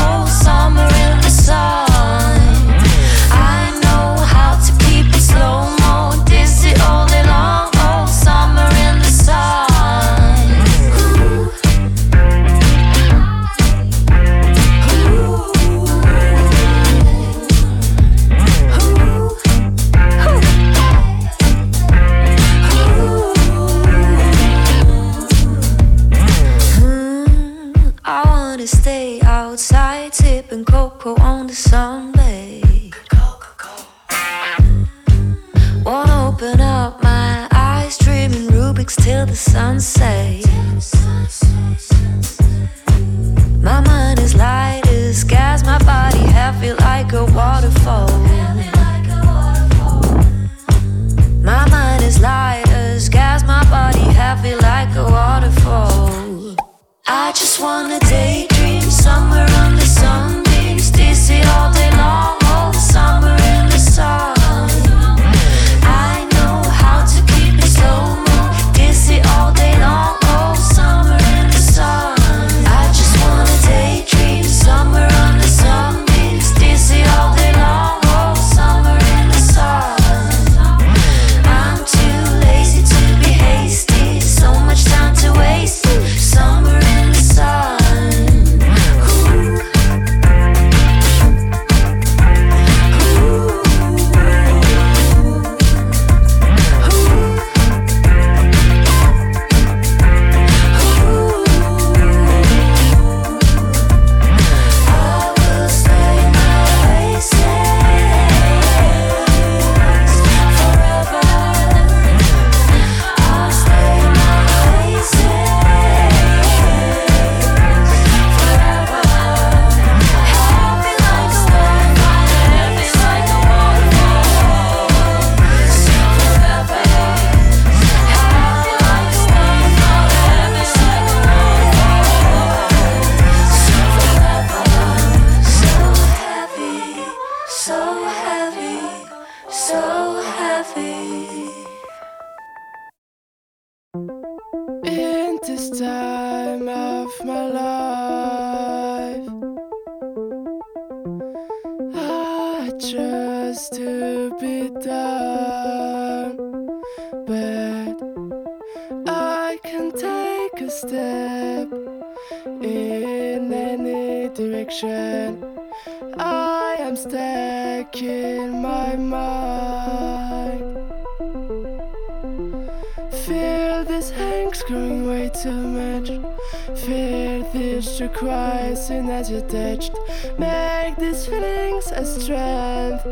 [176.02, 176.78] much.
[176.78, 179.92] Fear this requires as attached.
[180.38, 183.04] Make these feelings a strength.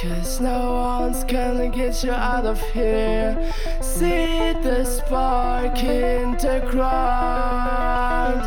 [0.00, 3.36] Cause no one's gonna get you out of here.
[3.80, 8.42] See the spark in the ground.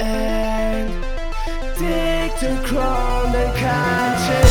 [0.00, 0.90] And
[1.78, 4.47] dig the ground and catch it.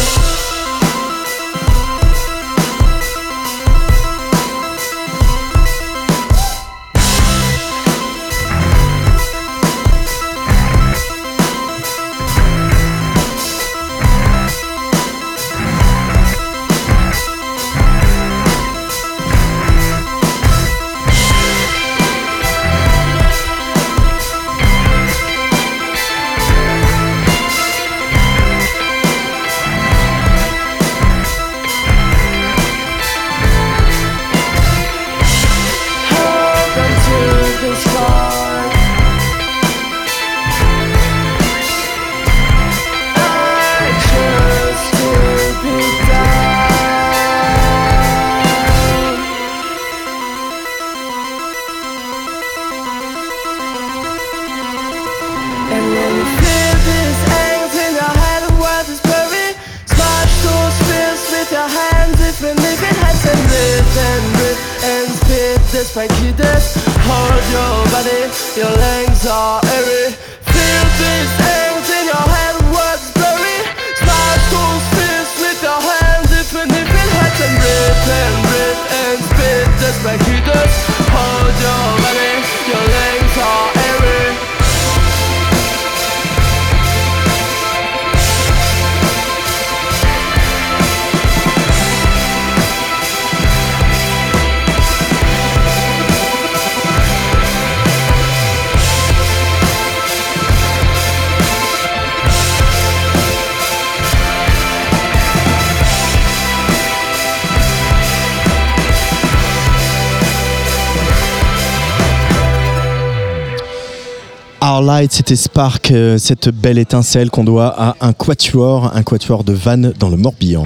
[114.97, 119.53] Light, c'était Spark, euh, cette belle étincelle qu'on doit à un quatuor, un quatuor de
[119.53, 120.63] Vannes dans le Morbihan.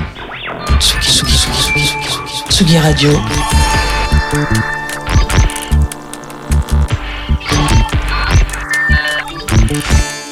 [0.80, 1.88] Tsugi, Tsugi, Tsugi, Tsugi,
[2.50, 3.10] Tsugi, Tsugi Radio.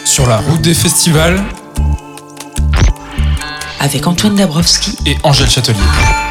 [0.05, 1.43] Sur la route des festivals
[3.81, 6.28] Avec Antoine Dabrowski et Angèle Châtelier.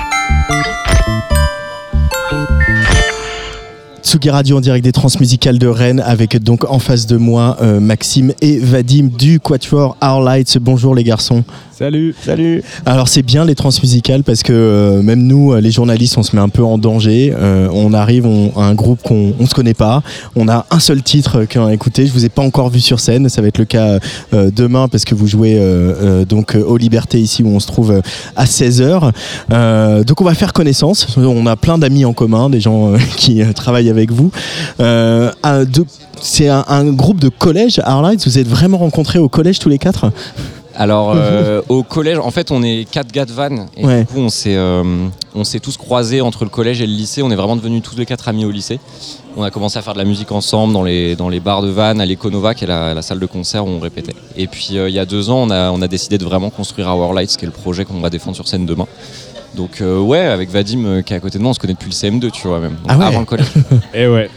[4.08, 7.78] Tsugi Radio en direct des transmusicales de Rennes avec donc en face de moi euh,
[7.78, 10.56] Maxime et Vadim du Quatuor Our Lights.
[10.58, 11.44] Bonjour les garçons.
[11.78, 12.12] Salut.
[12.24, 12.64] Salut.
[12.86, 16.34] Alors c'est bien les transmusicales parce que euh, même nous, euh, les journalistes, on se
[16.34, 17.32] met un peu en danger.
[17.38, 20.02] Euh, on arrive on, à un groupe qu'on on se connaît pas.
[20.34, 22.06] On a un seul titre qu'on a écouté.
[22.06, 23.28] Je vous ai pas encore vu sur scène.
[23.28, 24.00] Ça va être le cas
[24.32, 25.60] euh, demain parce que vous jouez euh,
[26.02, 28.02] euh, donc euh, aux Libertés ici où on se trouve
[28.34, 29.12] à 16h.
[30.04, 31.16] donc on va faire connaissance.
[31.16, 34.30] On a plein d'amis en commun, des gens euh, qui euh, travaillent avec vous.
[34.80, 35.30] Euh,
[36.20, 38.24] c'est un, un groupe de collège, Arlight.
[38.26, 40.10] Vous êtes vraiment rencontrés au collège tous les quatre
[40.74, 44.00] Alors euh, au collège, en fait, on est quatre gars de Vannes et Ouais.
[44.00, 44.82] du coup, on s'est euh,
[45.34, 47.22] on s'est tous croisés entre le collège et le lycée.
[47.22, 48.80] On est vraiment devenus tous les quatre amis au lycée.
[49.36, 51.68] On a commencé à faire de la musique ensemble dans les dans les bars de
[51.68, 54.14] Vannes, à l'Econova, qui est la, la salle de concert où on répétait.
[54.36, 56.50] Et puis euh, il y a deux ans, on a on a décidé de vraiment
[56.50, 58.86] construire Our Lights, qui est le projet qu'on va défendre sur scène demain.
[59.58, 61.74] Donc euh, ouais, avec Vadim euh, qui est à côté de moi, on se connaît
[61.74, 63.04] depuis le CM2, tu vois même, Donc, Ah ouais.
[63.06, 63.48] avant le collège.
[63.94, 64.30] Et ouais.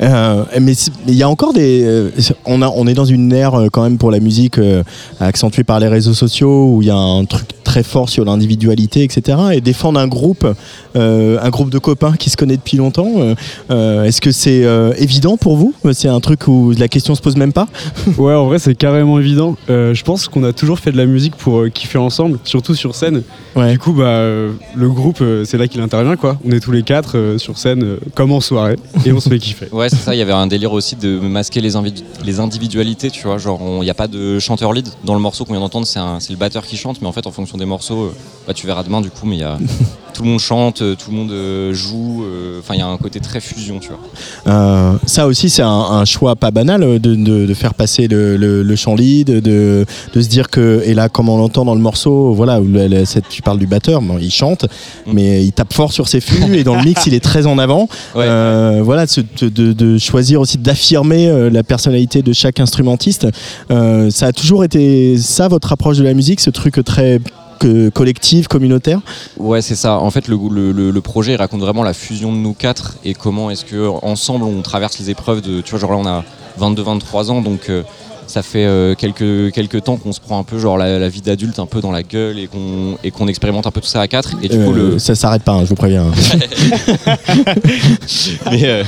[0.00, 1.82] Euh, mais c'est- mais il y a encore des.
[1.84, 2.10] euh,
[2.46, 4.82] on, a, on est dans une ère euh, quand même pour la musique euh,
[5.18, 9.04] accentuée par les réseaux sociaux où il y a un truc très fort sur l'individualité,
[9.04, 9.38] etc.
[9.52, 10.44] Et défendre un groupe,
[10.96, 13.36] euh, un groupe de copains qui se connaît depuis longtemps, euh,
[13.70, 15.72] euh, est-ce que c'est euh, évident pour vous?
[15.92, 17.68] C'est un truc où la question se pose même pas?
[18.18, 19.56] Ouais, en vrai, c'est carrément évident.
[19.70, 22.74] Euh, je pense qu'on a toujours fait de la musique pour euh, kiffer ensemble, surtout
[22.74, 23.22] sur scène.
[23.54, 23.70] Ouais.
[23.70, 26.38] Du coup, bah, euh, le groupe, euh, c'est là qu'il intervient, quoi.
[26.44, 29.28] On est tous les quatre euh, sur scène, euh, comme en soirée, et on se
[29.28, 29.68] fait kiffer.
[29.70, 30.12] Ouais, c'est ça.
[30.12, 31.74] Il y avait un délire aussi de masquer les,
[32.24, 33.38] les individualités, tu vois.
[33.38, 35.86] Genre, il n'y a pas de chanteur lead dans le morceau qu'on vient d'entendre.
[35.86, 38.04] C'est le batteur qui chante, mais en fait, en fonction des morceaux.
[38.06, 38.14] euh,
[38.46, 39.58] bah, tu verras demain du coup, mais il y a
[40.14, 42.24] tout le monde chante, euh, tout le monde euh, joue.
[42.24, 43.98] euh, Enfin, il y a un côté très fusion, tu vois.
[44.52, 48.36] Euh, ça aussi, c'est un, un choix pas banal de, de- de faire passer le,
[48.36, 49.84] le- le chant lead, de,
[50.14, 52.60] de se dire que, et là, comme on l'entend dans le morceau, voilà,
[53.28, 54.66] tu parles du batteur, bon, il chante,
[55.06, 57.58] mais il tape fort sur ses flux, et dans le mix, il est très en
[57.58, 57.88] avant.
[58.14, 58.24] Ouais.
[58.26, 63.28] Euh, voilà, de, choisir aussi d'affirmer la personnalité de chaque instrumentiste.
[63.68, 67.20] Ça a toujours été ça, votre approche de la musique, ce truc très
[67.94, 69.00] collectif, communautaire
[69.38, 69.98] Ouais, c'est ça.
[69.98, 70.36] En fait, le,
[70.72, 74.60] le- projet raconte vraiment la fusion de nous quatre et comment est-ce que ensemble on
[74.62, 75.60] traverse les épreuves de.
[75.60, 77.82] Tu vois, genre là, on a 22-23 ans, donc euh,
[78.30, 81.20] ça fait euh, quelques, quelques temps qu'on se prend un peu genre la, la vie
[81.20, 84.00] d'adulte un peu dans la gueule et qu'on et qu'on expérimente un peu tout ça
[84.00, 84.30] à quatre.
[84.42, 84.98] Et du coup, Euh, le.
[84.98, 86.06] Ça s'arrête pas, hein, je vous préviens.
[88.50, 88.84] Mais euh,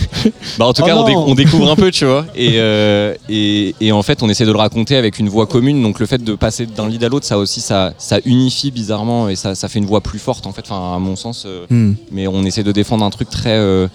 [0.58, 2.26] bah, en tout Oh cas, on, découvre un peu, tu vois.
[2.34, 5.82] Et, euh, et, et en fait, on essaie de le raconter avec une voix commune.
[5.82, 9.28] Donc le fait de passer d'un lead à l'autre, ça aussi, ça, ça unifie bizarrement
[9.28, 11.44] et ça, ça fait une voix plus forte, en fait, enfin, à mon sens.
[11.46, 11.94] euh, Hmm.
[12.10, 13.86] mais on essaie de défendre un truc très, euh,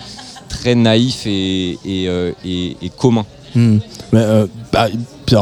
[0.50, 3.26] très naïf euh, et- et commun.
[3.58, 3.78] Hmm.
[4.14, 4.88] Mais, euh, bah,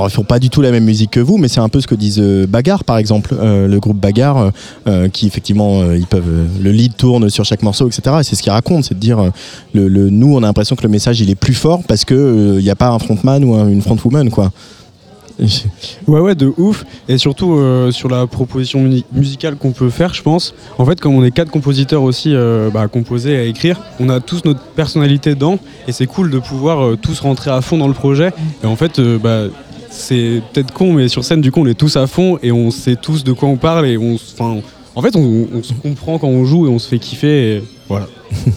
[0.09, 1.95] font pas du tout la même musique que vous, mais c'est un peu ce que
[1.95, 4.51] disent euh, Bagarre, par exemple, euh, le groupe Bagarre,
[4.87, 8.15] euh, qui effectivement, le lead tourne sur chaque morceau, etc.
[8.21, 9.19] Et c'est ce qu'ils racontent, c'est de dire,
[9.73, 12.63] le, nous, on a l'impression que le message il est plus fort parce que il
[12.63, 14.51] n'y a pas un frontman ou un- une frontwoman, quoi.
[16.07, 16.85] Ouais, ouais, de ouf.
[17.07, 20.53] Et surtout euh, sur la proposition musicale qu'on peut faire, je pense.
[20.77, 24.09] En fait, comme on est quatre compositeurs aussi euh, bah, à composer, à écrire, on
[24.09, 25.59] a tous notre personnalité dedans.
[25.87, 28.31] Et c'est cool de pouvoir euh, tous rentrer à fond dans le projet.
[28.63, 29.43] Et en fait, euh, bah,
[29.89, 32.71] c'est peut-être con, mais sur scène, du coup, on est tous à fond et on
[32.71, 33.87] sait tous de quoi on parle.
[33.87, 34.17] Et on,
[34.95, 37.63] en fait, on, se comprend quand on joue et on se fait kiffer.
[37.89, 38.07] Voilà.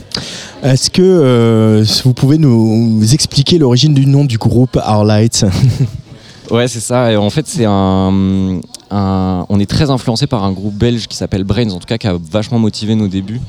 [0.62, 5.44] Est-ce que vous pouvez nous expliquer l'origine du nom du groupe Our Lights
[6.50, 7.12] Ouais, c'est ça.
[7.12, 11.16] Et en fait, c'est un, un- On est très influencé par un groupe belge qui
[11.16, 13.40] s'appelle Brains, en tout cas, qui a vachement motivé nos débuts.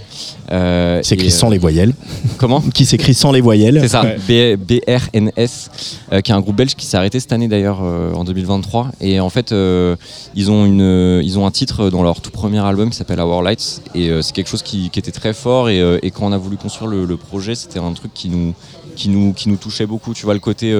[0.51, 1.93] Euh, C'est écrit et, sans euh, les voyelles.
[2.37, 2.61] Comment?
[2.61, 3.79] Qui s'écrit sans les voyelles.
[3.81, 5.69] C'est ça, B- BRNS,
[6.11, 8.89] euh, qui est un groupe belge qui s'est arrêté cette année d'ailleurs euh, en 2023.
[8.99, 9.95] Et en fait, euh,
[10.35, 13.19] ils, ont une, euh, ils ont un titre dans leur tout premier album qui s'appelle
[13.21, 13.81] Our Lights.
[13.95, 15.69] Et euh, c'est quelque chose qui, qui était très fort.
[15.69, 18.27] Et, euh, et quand on a voulu construire le, le projet, c'était un truc qui
[18.29, 18.53] nous,
[18.97, 20.13] qui, nous, qui nous touchait beaucoup.
[20.13, 20.73] Tu vois, le côté.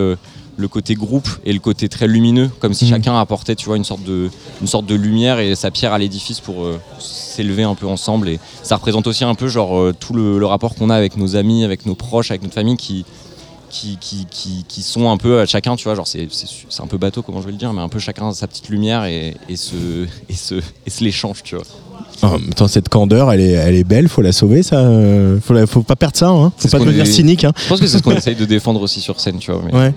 [0.60, 2.90] Le côté groupe et le côté très lumineux, comme si Mhm.
[2.92, 4.30] chacun apportait tu vois, une, sorte de,
[4.62, 8.28] une sorte de lumière et sa pierre à l'édifice pour euh, s'élever un peu ensemble.
[8.28, 11.16] Et ça représente aussi un peu genre, euh, tout le, le rapport qu'on a avec
[11.16, 13.06] nos amis, avec nos proches, avec notre famille qui,
[13.70, 16.28] qui, qui, qui, qui sont un peu à chacun, tu vois, genre c'est,
[16.80, 19.06] un peu bateau comment je vais le dire, mais un peu chacun sa petite lumière
[19.06, 19.76] et, et, se,
[20.28, 21.64] et, se, et se l'échange, tu vois.
[22.22, 24.80] En même temps, cette candeur, elle est, elle est belle, faut la sauver, ça.
[24.80, 26.52] euh, Faut, la- faut pas perdre ça, hein.
[26.58, 27.46] Faut pas devenir est- cynique.
[27.46, 27.54] Hein.
[27.56, 29.62] Je pense que c'est ce qu'on essaye de défendre aussi sur scène, tu vois.
[29.66, 29.94] mais- Ouais.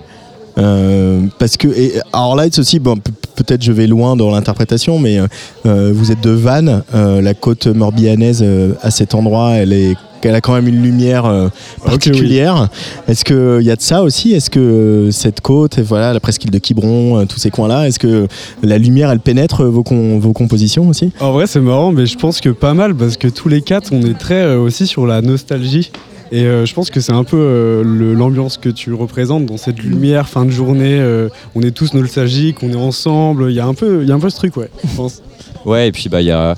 [0.57, 1.93] Euh, parce que et
[2.35, 5.19] Lights aussi, bon, pe- peut-être je vais loin dans l'interprétation, mais
[5.65, 9.95] euh, vous êtes de Vannes, euh, la côte morbihanaise euh, à cet endroit, elle est
[10.25, 11.49] elle a quand même une lumière euh,
[11.85, 12.69] particulière.
[13.09, 14.31] Est-ce qu'il y a de ça aussi?
[14.31, 17.99] Est-ce que euh, cette côte, voilà, la presqu'île de Quiberon, euh, tous ces coins-là, est-ce
[17.99, 18.27] que
[18.61, 21.11] la lumière, elle pénètre vos, com- vos compositions aussi?
[21.19, 23.89] En vrai, c'est marrant, mais je pense que pas mal parce que tous les quatre,
[23.91, 25.91] on est très euh, aussi sur la nostalgie.
[26.31, 27.83] Et euh, je pense que c'est un peu euh,
[28.15, 30.99] l'ambiance que tu représentes dans cette lumière fin de journée.
[30.99, 33.51] euh, on est tous nostalgiques, on est ensemble.
[33.51, 34.69] Il y a un peu, il y a un peu ce truc, ouais.
[34.83, 35.21] Je pense.
[35.65, 36.55] Ouais, et puis bah il y a.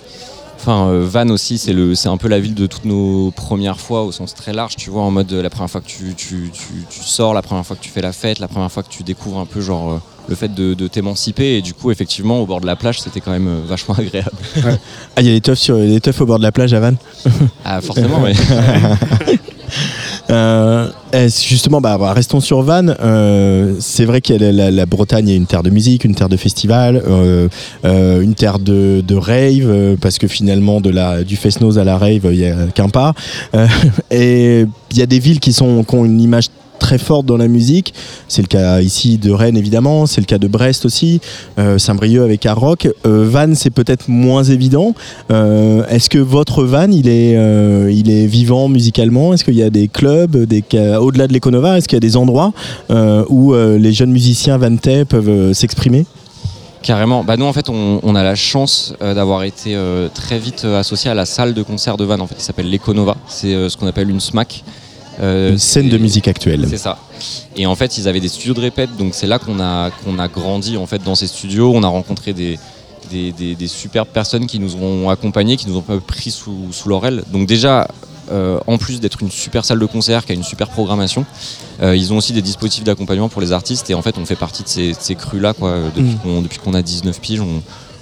[0.58, 3.80] Enfin, euh, Vannes aussi, c'est le, c'est un peu la ville de toutes nos premières
[3.80, 6.50] fois au sens très large, tu vois, en mode la première fois que tu, tu,
[6.52, 8.90] tu, tu sors, la première fois que tu fais la fête, la première fois que
[8.90, 9.98] tu découvres un peu genre euh,
[10.28, 11.58] le fait de, de t'émanciper.
[11.58, 14.32] Et du coup, effectivement, au bord de la plage, c'était quand même euh, vachement agréable.
[15.16, 16.80] Ah, il y a des teufs, sur, des teufs au bord de la plage à
[16.80, 16.98] Vannes
[17.64, 18.34] Ah, forcément, ouais.
[20.30, 20.90] Euh,
[21.30, 22.96] justement, bah, bah, restons sur Vannes.
[23.02, 27.02] Euh, c'est vrai que la, Bretagne est une terre de musique, une terre de festival,
[27.08, 31.38] euh, une terre de, rave, parce que finalement, de la, du
[31.78, 33.14] à la rave, il n'y a qu'un pas.
[34.12, 36.50] Et il y a des villes qui, sont, qui ont une image
[36.80, 37.94] très forte dans la musique.
[38.28, 41.22] C'est le cas ici de Rennes évidemment, c'est le cas de Brest aussi,
[41.60, 42.88] euh, Saint-Brieuc avec Hard Rock.
[43.06, 44.94] Euh, Vannes c'est peut-être moins évident.
[45.32, 47.34] Euh, Est-ce que votre Vannes il est,
[47.94, 49.34] il est vivant musicalement?
[49.34, 50.64] Est-ce qu'il y a des clubs, des,
[51.00, 52.54] au-delà de l'Econova, est-ce qu'il y a des endroits
[53.30, 56.06] où les jeunes musiciens vannetais peuvent s'exprimer?
[56.82, 57.24] Carrément.
[57.24, 59.76] Bah nous en fait on, a la chance d'avoir été
[60.14, 62.70] très vite euh, associé à la salle de concert de Vannes en fait qui s'appelle
[62.70, 63.16] l'Econova.
[63.28, 64.64] C'est ce qu'on appelle une SMAC.
[65.22, 66.66] Euh, Une scène de musique actuelle.
[66.70, 66.98] C'est ça.
[67.56, 70.20] Et en fait ils avaient des studios de répète donc c'est là qu'on a qu'on
[70.20, 71.72] a grandi en fait dans ces studios.
[71.74, 72.60] On a rencontré des
[73.12, 76.90] des, des- des superbes personnes qui nous ont accompagnés, qui nous ont pris sous, sous
[76.90, 77.24] leur aile.
[77.32, 77.88] Donc déjà,
[78.32, 81.24] euh, en plus d'être une super salle de concert qui a une super programmation,
[81.84, 83.92] euh, ils ont aussi des dispositifs d'accompagnement pour les artistes.
[83.92, 86.20] Et en fait, on fait partie de ces, de ces crus-là quoi, euh, depuis Mm.
[86.24, 87.42] qu'on depuis qu'on a 19 piges.
[87.42, 87.62] On,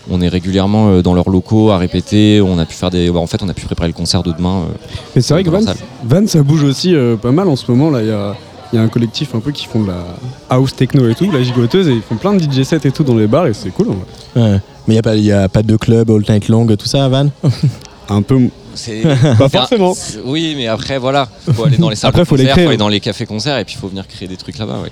[0.09, 2.41] on est régulièrement euh, dans leurs locaux à répéter.
[2.41, 3.09] On a pu faire des.
[3.09, 4.63] bah, en fait, on a pu préparer le concert de demain.
[4.69, 4.73] euh,
[5.15, 5.59] Mais c'est vrai que Van.
[6.05, 7.89] Van, ça bouge aussi euh, pas mal en ce moment.
[7.89, 8.35] Là, il y a,
[8.71, 10.03] il y a un collectif un peu qui font de la
[10.49, 13.03] house techno et tout, la gigoteuse, et ils font plein de DJ sets et tout
[13.03, 13.89] dans les bars, et c'est cool.
[13.89, 13.93] en
[14.41, 14.51] vrai.
[14.51, 14.59] Ouais.
[14.87, 17.07] Mais il n'y a, pas- y a pas de club all night long, tout ça,
[17.07, 17.27] Van
[18.09, 18.49] Un peu.
[18.75, 19.01] C'est
[19.37, 19.93] Pas forcément.
[20.25, 21.27] Oui, mais après, voilà.
[21.53, 22.99] Faut aller dans les salles Après, de faut les concert, créer, faut aller dans les
[22.99, 24.91] cafés-concerts et puis il faut venir créer des trucs là-bas, ouais.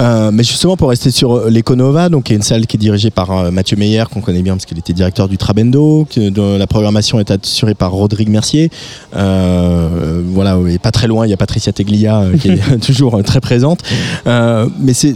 [0.00, 2.80] Euh, mais justement, pour rester sur euh, l'Econova, donc qui est une salle qui est
[2.80, 6.28] dirigée par euh, Mathieu Meyer, qu'on connaît bien parce qu'il était directeur du Trabendo, que,
[6.28, 8.70] dont la programmation est assurée par Rodrigue Mercier.
[9.14, 13.16] Euh, voilà, et pas très loin, il y a Patricia Teglia euh, qui est toujours
[13.16, 13.80] euh, très présente.
[14.26, 15.14] Euh, mais c'est,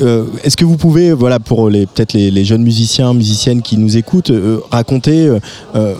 [0.00, 3.76] euh, est-ce que vous pouvez, voilà, pour les peut-être les, les jeunes musiciens, musiciennes qui
[3.76, 5.38] nous écoutent, euh, raconter euh,
[5.74, 5.94] euh,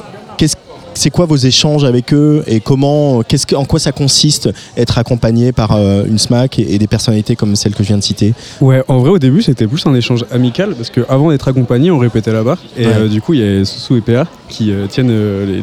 [0.95, 4.99] c'est quoi vos échanges avec eux et comment, qu'est-ce que, en quoi ça consiste être
[4.99, 8.03] accompagné par euh, une SMAC et, et des personnalités comme celle que je viens de
[8.03, 8.35] citer?
[8.61, 11.99] Ouais, en vrai, au début, c'était plus un échange amical parce qu'avant d'être accompagné, on
[11.99, 12.59] répétait là-bas.
[12.77, 12.93] Et Ouais.
[12.95, 15.63] euh, du coup, il y a Soussou et PA qui euh, tiennent les,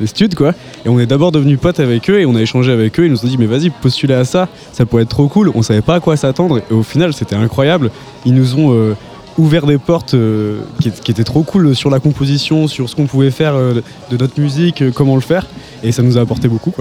[0.00, 0.52] les studs, quoi.
[0.84, 3.06] Et on est d'abord devenus potes avec eux et on a échangé avec eux.
[3.06, 5.50] Ils nous ont dit, mais vas-y, postulez à ça, ça pourrait être trop cool.
[5.54, 6.58] On savait pas à quoi s'attendre.
[6.70, 7.90] Et au final, c'était incroyable.
[8.26, 8.94] Ils nous ont.
[9.38, 13.30] Ouvert des portes euh, qui, étaient trop cool sur la composition, sur ce qu'on pouvait
[13.30, 15.46] faire euh, de notre musique, euh, comment le faire,
[15.82, 16.72] et ça nous a apporté beaucoup.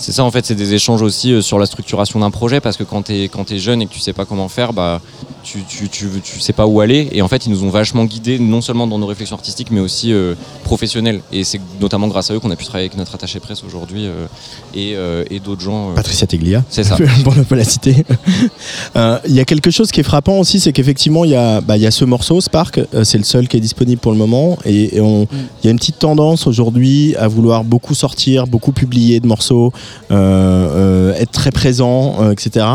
[0.00, 2.78] C'est ça en fait, c'est des échanges aussi euh, sur la structuration d'un projet parce
[2.78, 5.02] que quand t'es quand es jeune et que tu sais pas comment faire, bah
[5.42, 8.04] tu, tu, tu, tu sais pas où aller et en fait ils nous ont vachement
[8.04, 10.34] guidés non seulement dans nos réflexions artistiques mais aussi euh,
[10.64, 13.64] professionnelles et c'est notamment grâce à eux qu'on a pu travailler avec notre attaché presse
[13.64, 14.26] aujourd'hui euh,
[14.74, 15.94] et, euh, et d'autres gens.
[15.94, 16.62] Patricia Teglia.
[16.68, 16.96] C'est ça.
[17.24, 18.04] pour ne pas la citer.
[19.28, 21.76] Il y a quelque chose qui est frappant aussi, c'est qu'effectivement, il y, a, bah,
[21.76, 24.58] y a ce morceau, Spark, c'est le seul qui est disponible pour le moment.
[24.64, 25.26] Et, il
[25.64, 29.72] y a une petite tendance aujourd'hui à vouloir beaucoup sortir, beaucoup publier de morceaux,
[30.10, 32.66] être très présent, euh, etc.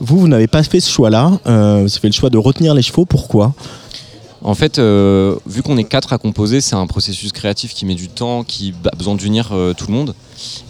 [0.00, 1.32] Vous, vous n'avez pas fait ce choix-là.
[1.46, 3.04] Euh, vous avez fait le choix de retenir les chevaux.
[3.04, 3.52] Pourquoi?
[4.42, 7.94] En fait, euh, vu qu'on est quatre à composer, c'est un processus créatif qui met
[7.94, 10.14] du temps, qui a besoin d'unir euh, tout le monde.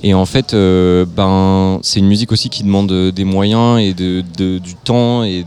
[0.04, 3.92] Et en fait, euh, ben, c'est une musique aussi qui demande euh, des moyens et
[3.92, 4.22] de,
[4.58, 5.44] du temps et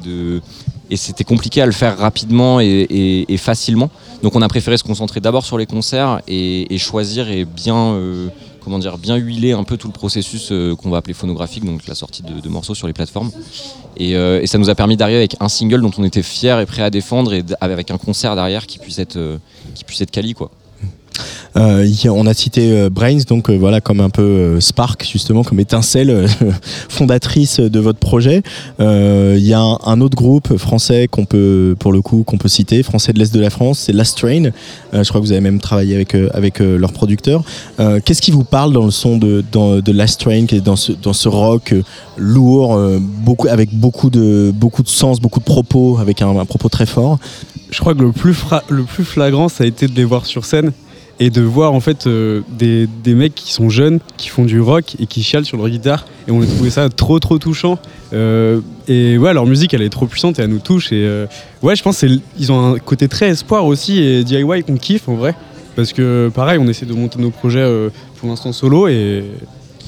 [0.89, 3.89] et c'était compliqué à le faire rapidement et, facilement.
[4.23, 8.29] Donc on a préféré se concentrer d'abord sur les concerts et, choisir et bien euh,
[8.67, 11.87] comment dire bien huiler un peu tout le processus euh, qu'on va appeler phonographique, donc
[11.87, 13.31] la sortie de, morceaux sur les plateformes.
[13.95, 16.59] Et, euh, et ça nous a permis d'arriver avec un single dont on était fier
[16.59, 19.37] et prêt à défendre et avec un concert derrière qui puisse être euh,
[19.73, 20.51] qui quali quoi.
[21.57, 25.59] Euh, on a cité euh, Brains, donc euh, voilà, comme un peu Spark, justement, comme
[25.59, 26.27] étincelle
[26.89, 28.43] fondatrice de votre projet.
[28.79, 32.83] Il y a un, autre groupe français qu'on peut, pour le coup, qu'on peut citer,
[32.83, 34.51] français de l'Est de la France, c'est Last Train.
[34.93, 37.43] Je crois que vous avez même travaillé avec, avec leur producteur.
[38.05, 41.13] Qu'est-ce qui vous parle dans le son de, dans- de Last Train, dans ce, dans
[41.13, 41.73] ce rock
[42.17, 46.85] lourd, beaucoup, avec beaucoup de, beaucoup de sens, beaucoup de propos, avec un, propos très
[46.85, 47.17] fort?
[47.71, 48.35] Je crois que le plus,
[48.69, 50.71] le plus flagrant, ça a été de les voir sur scène
[51.19, 54.61] et de voir en fait euh, des, des mecs qui sont jeunes, qui font du
[54.61, 56.05] rock et qui chialent sur leur guitare.
[56.27, 57.79] Et on a trouvé ça trop trop touchant.
[58.13, 60.91] Euh, et ouais, leur musique elle est trop puissante et elle nous touche.
[60.91, 61.25] Et euh,
[61.63, 65.15] ouais, je pense qu'ils ont un côté très espoir aussi et DIY qu'on kiffe en
[65.15, 65.35] vrai.
[65.75, 67.65] Parce que pareil, on essaie de monter nos projets
[68.19, 69.23] pour l'instant solo et,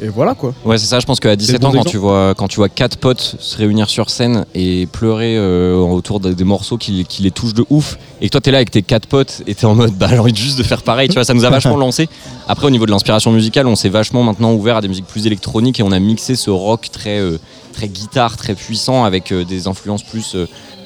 [0.02, 0.54] et voilà quoi.
[0.66, 1.00] Ouais, c'est ça.
[1.00, 3.58] Je pense qu'à 17 bon ans, quand tu vois quand tu vois quatre potes se
[3.58, 7.66] réunir sur scène et pleurer euh, autour de- des morceaux qui, qui les touchent de
[7.70, 10.08] ouf, et que toi t'es là avec tes quatre potes et t'es en mode bah
[10.10, 11.08] j'ai envie juste de faire pareil.
[11.10, 12.08] Tu vois, ça nous a vachement lancé.
[12.48, 15.26] Après, au niveau de l'inspiration musicale, on s'est vachement maintenant ouvert à des musiques plus
[15.28, 17.38] électroniques et on a mixé ce rock très euh,
[17.74, 20.36] très guitare, très puissant avec euh, des influences plus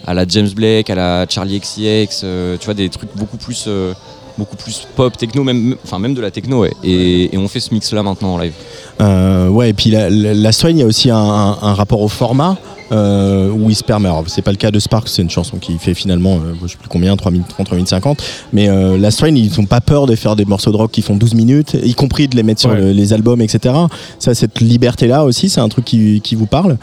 [0.06, 2.26] à la James Blake, à la Charlie XCX.
[2.60, 3.94] tu vois, des trucs beaucoup plus euh,
[4.38, 6.62] beaucoup plus pop, techno, même enfin même de la techno.
[6.62, 6.72] Ouais.
[6.84, 8.54] Et, et on fait ce mix là maintenant en live.
[9.02, 11.74] Euh, ouais, et puis la, la, la Strain, il y a aussi un, un- un
[11.74, 12.58] rapport au format
[12.92, 14.08] euh, où il se permet.
[14.08, 16.68] Alors, c'est pas le cas de Spark, c'est une chanson qui fait finalement, euh, je
[16.68, 18.22] sais plus combien, 3 minutes 30, 3 minutes 50.
[18.54, 21.02] Mais euh, la Strain, ils n'ont pas peur de faire des morceaux de rock qui
[21.02, 22.80] font 12 minutes, y compris de les mettre sur Ouais.
[22.80, 23.74] le- les albums, etc.
[24.20, 26.78] Ça, cette liberté-là aussi, c'est un truc qui, qui vous parle?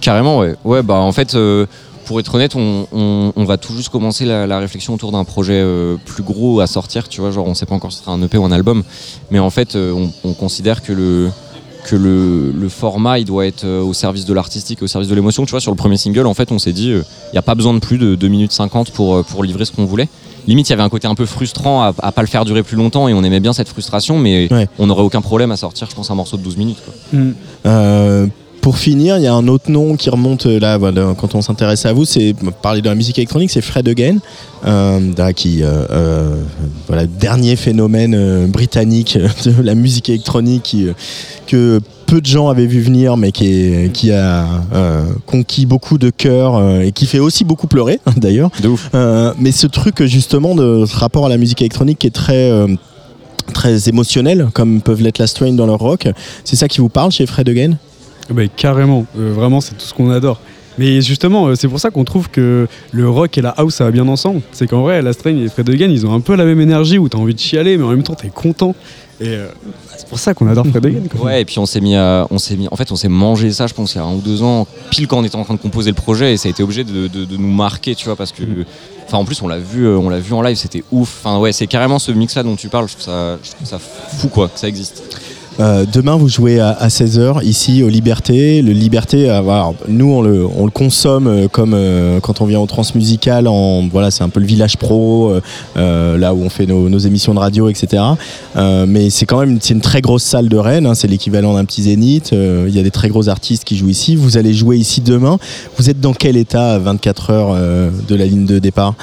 [0.00, 0.54] Carrément, ouais.
[0.64, 1.66] Ouais, bah en fait, euh,
[2.06, 5.24] pour être honnête, on, on- on va tout juste commencer la, la réflexion autour d'un
[5.24, 7.08] projet euh, plus gros à sortir.
[7.08, 8.82] Tu vois, genre on sait pas encore si ce sera un EP ou un album,
[9.30, 11.30] mais en fait, euh, on, on considère que le
[11.88, 15.14] que le, le format il doit être euh, au service de l'artistique, au service de
[15.14, 15.44] l'émotion.
[15.44, 17.02] Tu vois, sur le premier single, en fait, on s'est dit, il
[17.32, 19.70] n'y a pas besoin de plus de 2 minutes 50 pour, euh, pour livrer ce
[19.72, 20.08] qu'on voulait.
[20.48, 22.62] Limite, il y avait un côté un peu frustrant à, à pas le faire durer
[22.64, 24.68] plus longtemps et on aimait bien cette frustration, mais Ouais.
[24.80, 26.78] on n'aurait aucun problème à sortir, je pense, un morceau de 12 minutes.
[26.84, 27.18] quoi.
[27.66, 28.26] Euh,
[28.66, 31.40] pour finir, il y a un autre nom qui remonte euh, là, voilà, quand on
[31.40, 34.16] s'intéresse à vous, c'est parler de la musique électronique, c'est Fred Again,
[34.66, 36.42] euh, qui, euh,
[36.88, 40.88] voilà, dernier phénomène britannique de la musique électronique qui,
[41.46, 44.44] que peu de gens avaient vu venir, mais qui, est- qui a
[44.74, 48.50] euh, conquis beaucoup de cœurs euh, et qui fait aussi beaucoup pleurer d'ailleurs.
[48.60, 48.90] De ouf.
[48.96, 52.50] Euh, mais ce truc justement de ce rapport à la musique électronique qui est très
[53.54, 56.08] très émotionnel, comme peuvent l'être la Strain dans leur rock,
[56.42, 57.76] c'est ça qui vous parle chez Fred Again?
[58.30, 60.40] Bah, carrément, Euh, vraiment c'est tout ce qu'on adore.
[60.78, 63.84] Mais justement, euh, c'est pour ça qu'on trouve que le rock et la house ça
[63.84, 64.42] va bien ensemble.
[64.52, 66.98] C'est qu'en vrai, la Strain et Fred Again, ils ont un peu la même énergie
[66.98, 68.74] où t'as envie de chialer, mais en même temps t'es content.
[69.18, 69.46] Et euh,
[69.96, 71.04] c'est pour ça qu'on adore Fred Again.
[71.10, 71.24] quoi.
[71.24, 73.50] Ouais, et puis on s'est mis à, on s'est mis, en fait, on s'est mangé
[73.52, 75.44] ça, je pense, il y a un ou deux ans, pile quand on était en
[75.44, 77.94] train de composer le projet, et ça a été obligé de, de- de nous marquer,
[77.94, 78.42] tu vois, parce que,
[79.06, 81.22] enfin, en plus, on l'a vu, on l'a vu en live, c'était ouf.
[81.24, 83.78] Enfin, ouais, c'est carrément ce mix-là dont tu parles, je trouve ça, je trouve ça
[83.78, 85.02] fou, quoi, que ça existe.
[85.58, 88.62] Euh, demain, vous jouez à, 16h ici au Liberté.
[88.62, 91.76] Le Liberté, euh, voilà, nous, on le, on le consomme euh, comme
[92.20, 93.48] quand on vient au transmusical.
[93.48, 95.32] En, voilà, c'est un peu le village pro,
[95.76, 98.02] là où on fait nos, nos émissions de radio, etc.
[98.56, 100.86] Mais c'est quand même une, c'est une très grosse salle de Rennes.
[100.86, 102.32] hein, c'est l'équivalent d'un petit zénith.
[102.32, 104.16] Il y a des très gros artistes qui jouent ici.
[104.16, 105.38] Vous allez jouer ici demain.
[105.78, 107.56] Vous êtes dans quel état à 24 heures
[108.08, 108.94] de la ligne de départ?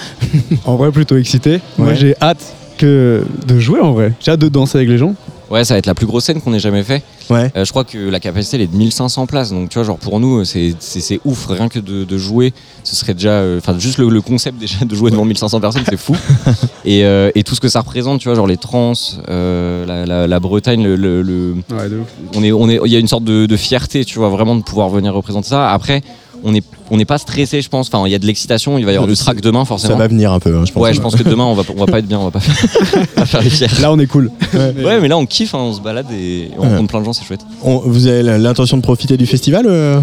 [0.65, 1.59] En vrai, plutôt excité.
[1.77, 4.13] Moi, j'ai hâte que de jouer en vrai.
[4.19, 5.15] J'ai hâte de danser avec les gens.
[5.53, 7.03] Ouais, ça va être la plus grosse scène qu'on ait jamais fait.
[7.29, 7.51] Ouais.
[7.55, 9.97] Euh, je crois que la capacité elle est de 1500 places, donc tu vois, genre
[9.99, 13.59] pour nous, c'est c'est- c'est ouf, rien que de, de jouer, ce serait déjà, euh,
[13.59, 16.15] enfin juste le, le concept déjà de jouer devant 1500 personnes, c'est fou.
[16.85, 18.93] et, euh, et tout ce que ça représente, tu vois, genre les trans,
[19.29, 22.07] euh, la, la- la Bretagne, le, le- le- Ouais, de ouf.
[22.35, 24.55] on est, on est, il y a une sorte de, de fierté, tu vois, vraiment
[24.55, 25.71] de pouvoir venir représenter ça.
[25.71, 26.01] Après,
[26.43, 27.87] on n'est on n'est pas stressé, je pense.
[27.87, 29.97] Enfin, il y a de l'excitation, il va y avoir du track demain, Ça forcément.
[29.97, 30.83] va venir un peu, hein, je pense.
[30.83, 32.39] Ouais, je pense que demain, on va, on va pas être bien, on va pas
[32.39, 33.67] faire, les fiers.
[33.81, 34.29] Là, on est cool.
[34.53, 36.69] Ouais, mais là, on kiffe, hein, on se balade et on Ouais.
[36.69, 37.41] rencontre plein de gens, c'est chouette.
[37.63, 39.99] On- vous avez l'intention de profiter du festival euh,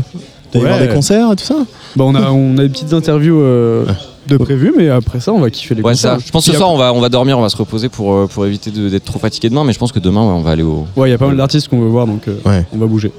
[0.53, 0.71] D'aller Ouais.
[0.73, 1.55] voir des concerts et tout ça?
[1.95, 3.87] Bah, on, a, on a des petites interviews euh,
[4.27, 6.19] de prévues, mais après ça, on va kiffer les Ouais, concerts.
[6.19, 6.25] ça.
[6.27, 8.13] Je pense que ce soir, on va, on va dormir, on va se reposer pour,
[8.15, 10.51] euh, pour éviter d'être trop fatigué demain, mais je pense que demain, ouais, on va
[10.51, 10.87] aller au.
[10.97, 12.67] Ouais, il y a pas mal d'artistes qu'on veut voir, donc euh, Ouais.
[12.75, 13.13] on va bouger.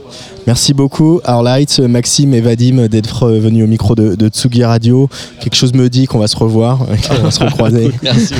[0.47, 5.07] Merci beaucoup, Arlight, Maxime et Vadim, d'être venus au micro de, de Tsugi Radio.
[5.39, 7.91] Quelque chose me dit qu'on va se revoir, qu'on va se recroiser.
[8.03, 8.33] Merci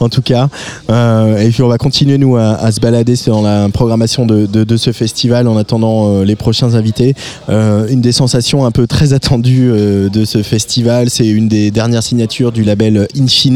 [0.00, 0.48] en tout cas.
[0.90, 4.46] Euh, et puis on va continuer, nous, à, à se balader dans la programmation de,
[4.46, 7.14] de- de ce festival en attendant euh, les prochains invités.
[7.48, 12.02] Euh, une des sensations un peu très attendues de ce festival, c'est une des dernières
[12.02, 13.54] signatures du label Infine,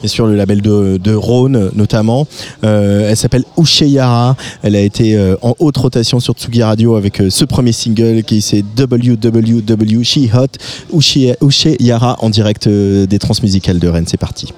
[0.00, 2.26] bien sûr le label de, de Rhône notamment.
[2.62, 4.36] Elle s'appelle Usheyara.
[4.62, 8.42] Elle a été en haute rotation sur Tsugi Radio avec euh, ce premier single qui
[8.42, 10.46] c'est WWW She Hot
[10.96, 14.06] Ushe- Usheyara en direct euh, des transmusicales de Rennes.
[14.08, 14.52] C'est parti.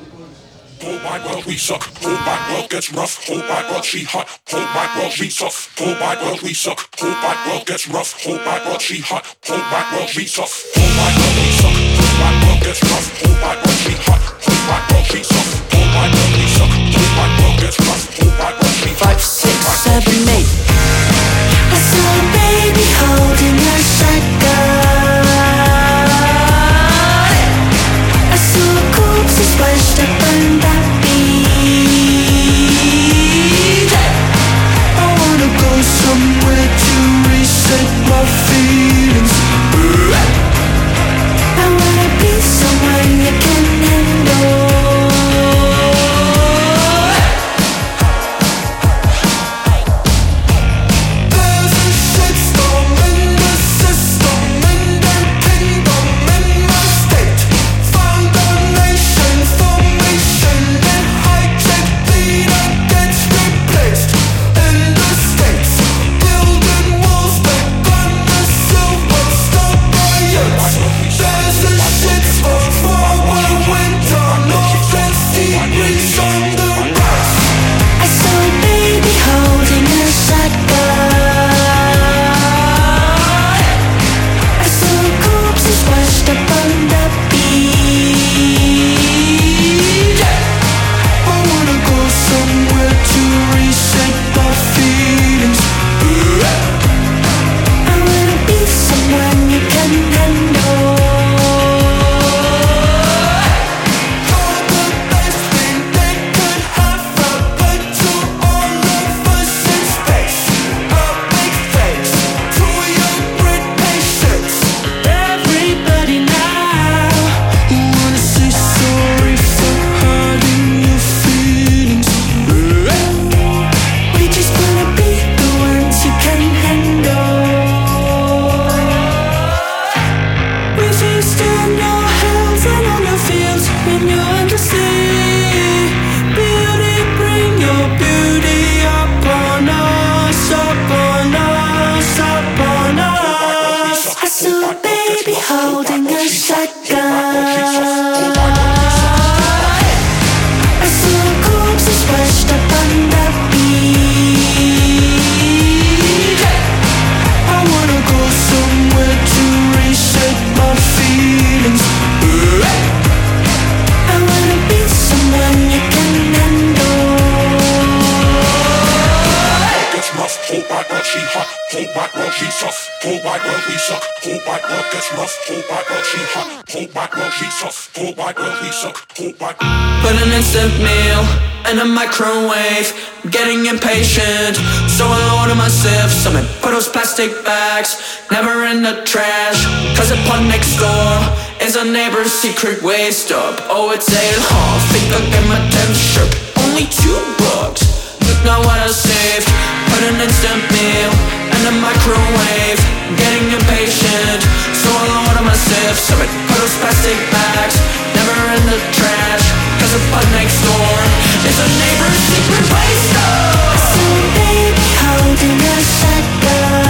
[190.01, 191.13] Cause the pun next door
[191.61, 193.61] is a neighbor's secret waste up.
[193.69, 194.81] Oh, it's ale half.
[194.97, 196.25] Think I'll get my temperature.
[196.65, 197.85] Only two bucks.
[198.25, 199.45] Look now what I saved.
[199.93, 201.13] Put an instant meal
[201.53, 202.81] in a microwave.
[203.13, 204.41] Getting impatient,
[204.73, 207.77] so I order myself some and put those plastic bags
[208.17, 209.45] never in the trash.
[209.85, 210.97] Cause the bud next door
[211.45, 213.77] is a neighbor's secret waste up.
[213.77, 216.90] So baby, holding a shotgun.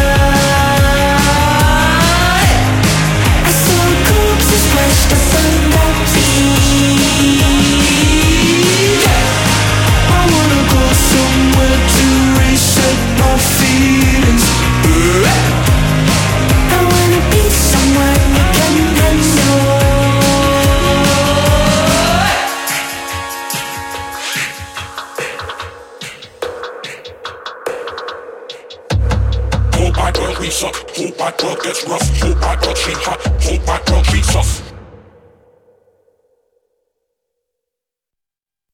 [31.50, 32.20] world gets rough.
[32.20, 33.20] Hope my country hot.
[33.42, 34.72] Hope my country tough.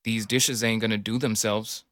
[0.04, 1.85] These dishes ain't gonna do themselves.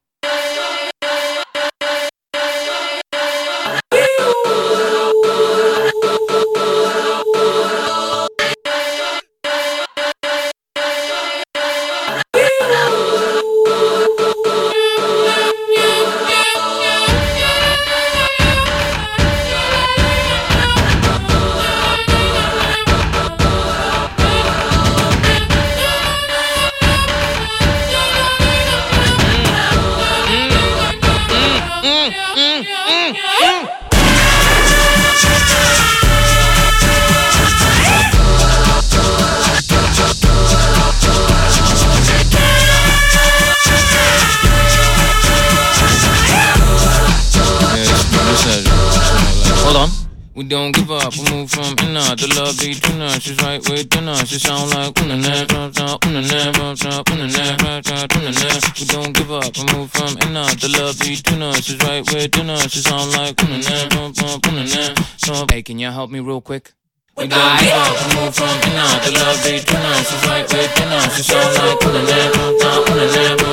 [54.34, 54.64] Within us.
[54.64, 58.60] She sound like una na, una na, una na, una na, una na, una na.
[58.78, 61.64] We don't give up, we move from inner to love between us.
[61.64, 62.72] She's right within us.
[62.72, 65.46] She sound like una na, una na, una na.
[65.50, 66.72] Hey, can you help me real quick?
[67.16, 70.10] We don't give up, we move from inner to love between us.
[70.10, 71.16] She's right within us.
[71.16, 73.43] She sound like una na, una na, una na, una na,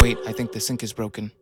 [0.00, 1.32] Wait, I think the sink is broken.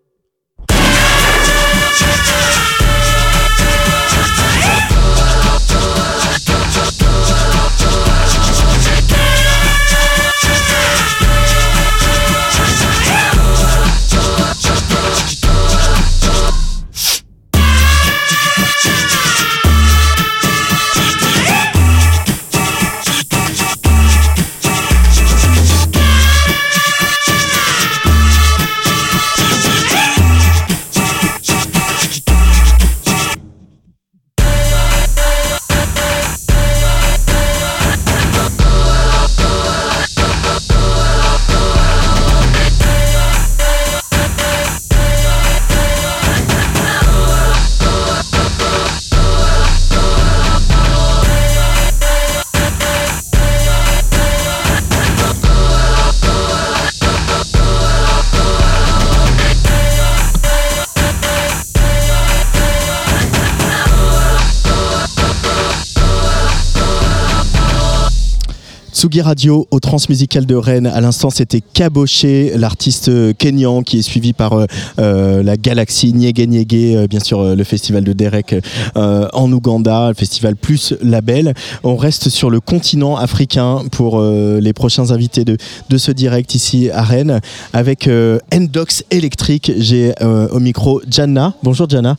[69.05, 70.87] Tsugi Radio au Transmusical de Rennes.
[70.87, 74.65] À l'instant, c'était Caboché, l'artiste euh, kényan qui est suivi par euh,
[74.99, 78.55] euh, la galaxie Nyege Nyege, bien sûr le festival de Derek
[78.95, 81.53] en Ouganda, le festival plus label.
[81.83, 85.59] On reste sur le continent africain pour les prochains invités de,
[85.99, 87.43] ce direct ici à Rennes
[87.75, 88.09] avec
[88.55, 89.73] Endox Electric.
[89.77, 91.53] J'ai au micro Jana.
[91.63, 92.17] Bonjour Jana.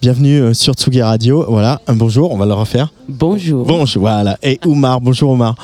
[0.00, 1.44] Bienvenue euh, sur Tsugi Radio.
[1.48, 2.92] Voilà, un bonjour, on va le refaire.
[3.08, 3.66] Bonjour.
[3.66, 4.38] Bonjour, voilà.
[4.42, 5.56] Et Oumar, bonjour Oumar.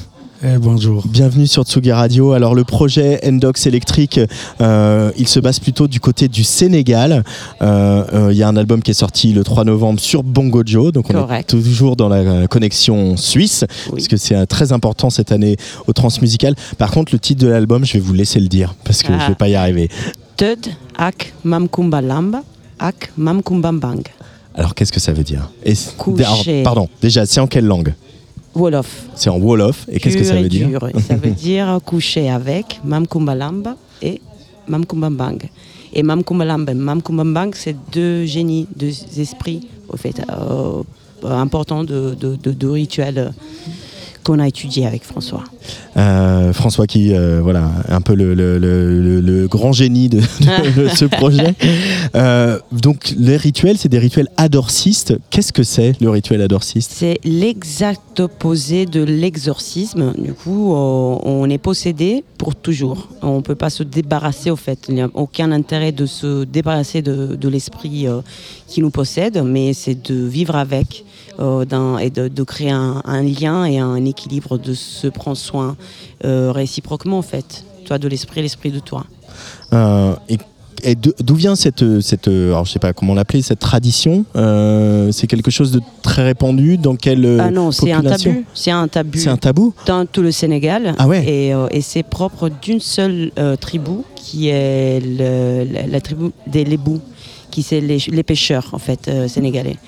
[0.60, 1.04] bonjour.
[1.08, 2.32] Bienvenue sur Tsugi Radio.
[2.32, 4.20] Alors le projet Endox électrique,
[4.60, 7.24] euh, il se base plutôt du côté du Sénégal.
[7.62, 10.62] Euh, euh, Il y a un album qui est sorti le 3 novembre sur Bongo
[10.66, 14.70] Joe, donc on est toujours dans la euh, connexion suisse, parce que c'est euh, très
[14.72, 15.56] important cette année
[15.86, 16.54] au transmusical.
[16.76, 19.18] Par contre, le titre de l'album, je vais vous laisser le dire, parce que Ah.
[19.22, 19.88] je vais pas y arriver.
[20.36, 22.42] Tud ak mamkumba lamba
[22.78, 23.10] ak.
[24.54, 25.50] Alors qu'est-ce que ça veut dire?
[25.64, 25.74] Et
[26.18, 27.94] alors, Pardon, déjà, c'est en quelle langue?
[28.54, 29.04] Wolof.
[29.14, 29.86] C'est en Wolof.
[29.90, 30.68] Et qu'est-ce que ça veut dire?
[30.68, 30.88] Dur.
[31.06, 34.20] Ça veut dire coucher avec Mamkumba Lamba et
[34.66, 35.48] Mamkumba Bang.
[35.92, 40.82] Et Mamkumba Lamba et Mamkumba Bang, c'est deux génies, deux esprits, au fait, euh,
[41.24, 43.30] importants de, de, de, de rituels euh,
[44.28, 45.42] qu'on a étudiés avec François.
[45.96, 50.20] Euh, François qui, euh, voilà, un peu le, le- le- le- le grand génie de,
[50.76, 51.54] de ce projet.
[52.14, 55.14] Euh, donc les rituels, c'est des rituels adorcistes.
[55.30, 56.92] Qu'est-ce que c'est le rituel adorciste?
[56.94, 60.12] C'est l'exact opposé de l'exorcisme.
[60.18, 63.08] Du coup, on est possédé pour toujours.
[63.22, 64.78] On ne peut pas se débarrasser, au fait.
[64.88, 68.06] Il n'y a aucun intérêt de se débarrasser de, de l'esprit
[68.66, 71.04] qui nous possède, mais c'est de vivre avec
[71.38, 75.76] et de, de créer un, un lien et un équilibre, de se prendre soin
[76.24, 77.64] euh, réciproquement, en fait.
[77.84, 79.04] Toi de l'esprit, l'esprit de toi.
[79.72, 80.14] Euh,
[80.84, 85.10] et d'où vient cette, cette, euh, alors je sais pas comment l'appeler, cette tradition Euh,
[85.10, 88.44] C'est quelque chose de très répandu dans quelle euh, Ah non, c'est un tabou.
[88.54, 89.18] C'est un tabou.
[89.18, 89.74] C'est un tabou?
[89.86, 90.94] Dans tout le Sénégal.
[90.98, 91.24] Ah ouais?
[91.26, 96.30] Et, euh, et c'est propre d'une seule euh, tribu, qui est le- la, la tribu
[96.46, 97.00] des Lébous,
[97.50, 99.78] qui c'est les, les pêcheurs en fait euh, sénégalais,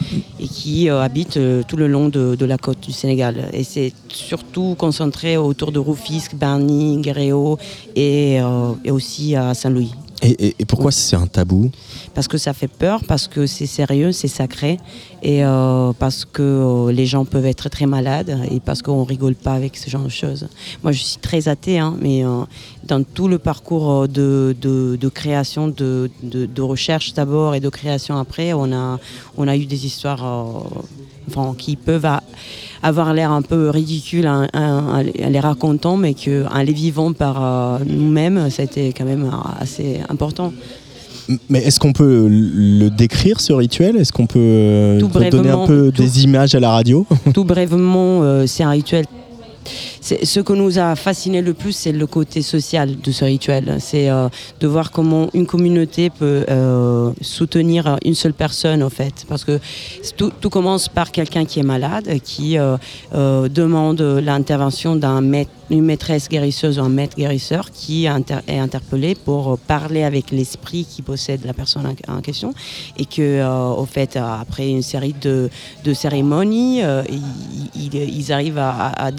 [0.50, 3.48] qui euh, habitent euh, tout le long de, la côte du Sénégal.
[3.52, 7.58] Et c'est surtout concentré autour de Rufisque, Bargny, Guéréo
[7.96, 9.92] euh, et aussi à Saint-Louis.
[10.22, 11.70] Et, et- et pourquoi c'est un tabou
[12.14, 14.78] Parce que ça fait peur, parce que c'est sérieux, c'est sacré,
[15.22, 19.34] et euh, parce que euh, les gens peuvent être très malades, et parce qu'on rigole
[19.34, 20.48] pas avec ce genre de choses.
[20.82, 22.42] Moi, je suis très athée, hein, mais euh,
[22.84, 27.68] dans tout le parcours euh, de, de, de création, de, de, recherche d'abord et de
[27.70, 28.98] création après, on a,
[29.38, 30.80] on a eu des histoires euh,
[31.28, 32.22] enfin, qui peuvent a-
[32.82, 37.36] avoir l'air un peu ridicules en, en- en les racontant, mais qu'en les vivant par
[37.42, 40.52] euh, nous-mêmes, ça a été quand même euh, assez important.
[41.48, 43.96] Mais est-ce qu'on peut le décrire ce rituel?
[43.96, 44.98] Est-ce qu'on peut euh,
[45.30, 47.06] donner un peu tout- des images à la radio?
[47.34, 49.04] Tout brièvement, euh, c'est un rituel.
[50.00, 53.76] Ce que nous a fasciné le plus, c'est le côté social de ce rituel.
[53.80, 54.28] C'est euh,
[54.58, 59.26] de voir comment une communauté peut euh, soutenir une seule personne, en fait.
[59.28, 59.60] Parce que
[60.16, 62.78] tout, commence par quelqu'un qui est malade, qui euh,
[63.48, 69.56] demande l'intervention d'un maître une maîtresse guérisseuse ou un maître guérisseur qui est interpellé pour
[69.56, 72.52] parler avec l'esprit qui possède la personne en, question
[72.98, 73.40] et que
[73.76, 75.48] au fait après une série de,
[75.94, 76.82] cérémonies
[77.76, 79.12] ils, arrivent à, à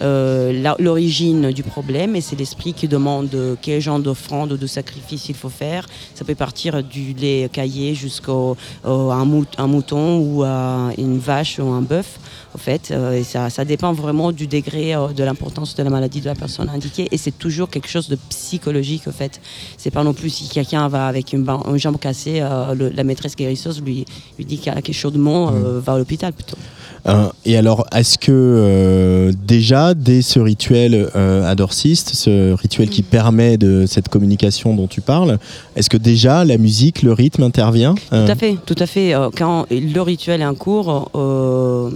[0.00, 4.66] euh, l'origine du problème et c'est l'esprit qui demande euh, quel genre d'offrande ou de
[4.66, 5.86] sacrifice il faut faire.
[6.14, 11.18] Ça peut partir du lait caillé jusqu'au au- un, mout- un mouton ou à une
[11.18, 12.18] vache ou un bœuf
[12.54, 12.90] au fait.
[12.90, 16.26] Euh, et ça, ça dépend vraiment du degré euh, de l'importance de la maladie de
[16.26, 19.40] la personne indiquée et c'est toujours quelque chose de psychologique au fait.
[19.76, 21.44] C'est pas non plus si quelqu'un va avec une,
[21.76, 24.04] jambe cassée euh, le- la maîtresse guérisseuse lui,
[24.38, 26.56] lui dit qu'il y a quelque chose de mon euh, va à l'hôpital plutôt.
[26.56, 26.85] Euh,
[27.44, 33.56] et alors, est-ce que euh, déjà, dès ce rituel euh, adorciste, ce rituel qui permet
[33.58, 35.38] de cette communication dont tu parles,
[35.76, 39.14] est-ce que déjà la musique, le rythme intervient Tout à fait, tout à fait.
[39.14, 41.90] Euh, Quand le rituel est en cours, euh,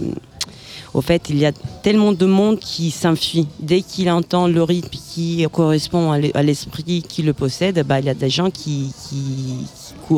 [0.92, 3.46] au fait, il y a tellement de monde qui s'enfuit.
[3.60, 8.00] Dès qu'il entend le rythme qui correspond à l'e- à l'esprit qui le possède, bah,
[8.00, 8.90] il y a des gens qui,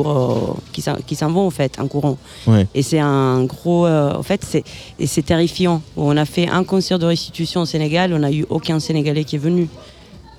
[0.00, 2.16] euh, qui s'en qui s'en vont, en fait, en courant.
[2.46, 2.66] Ouais.
[2.74, 3.86] Et c'est un gros.
[3.86, 4.64] euh, en fait, c'est
[4.98, 5.82] et c'est terrifiant.
[5.96, 9.36] On a fait un concert de restitution au Sénégal, on n'a eu aucun Sénégalais qui
[9.36, 9.68] est venu.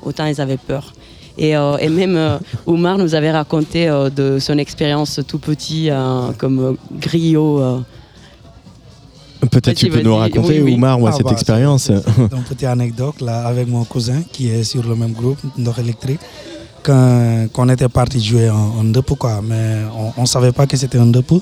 [0.04, 0.94] Autant ils avaient peur.
[1.38, 5.90] Et, euh, et même euh, Oumar nous avait raconté euh, de son expérience tout petit
[5.90, 7.60] euh, comme euh, griot.
[7.60, 7.80] euh.
[9.52, 10.82] Peut-être tu peux nous raconter, Oui, oui.
[10.86, 11.90] Ah, cette bah, expérience.
[11.90, 16.20] Donc, petite anecdote là, avec mon cousin qui est sur le même groupe, Ndok électrique.
[16.84, 19.78] Quand, quand on était parti jouer en, en dépôt, quoi, mais
[20.18, 21.42] on ne savait pas que c'était un dépôt.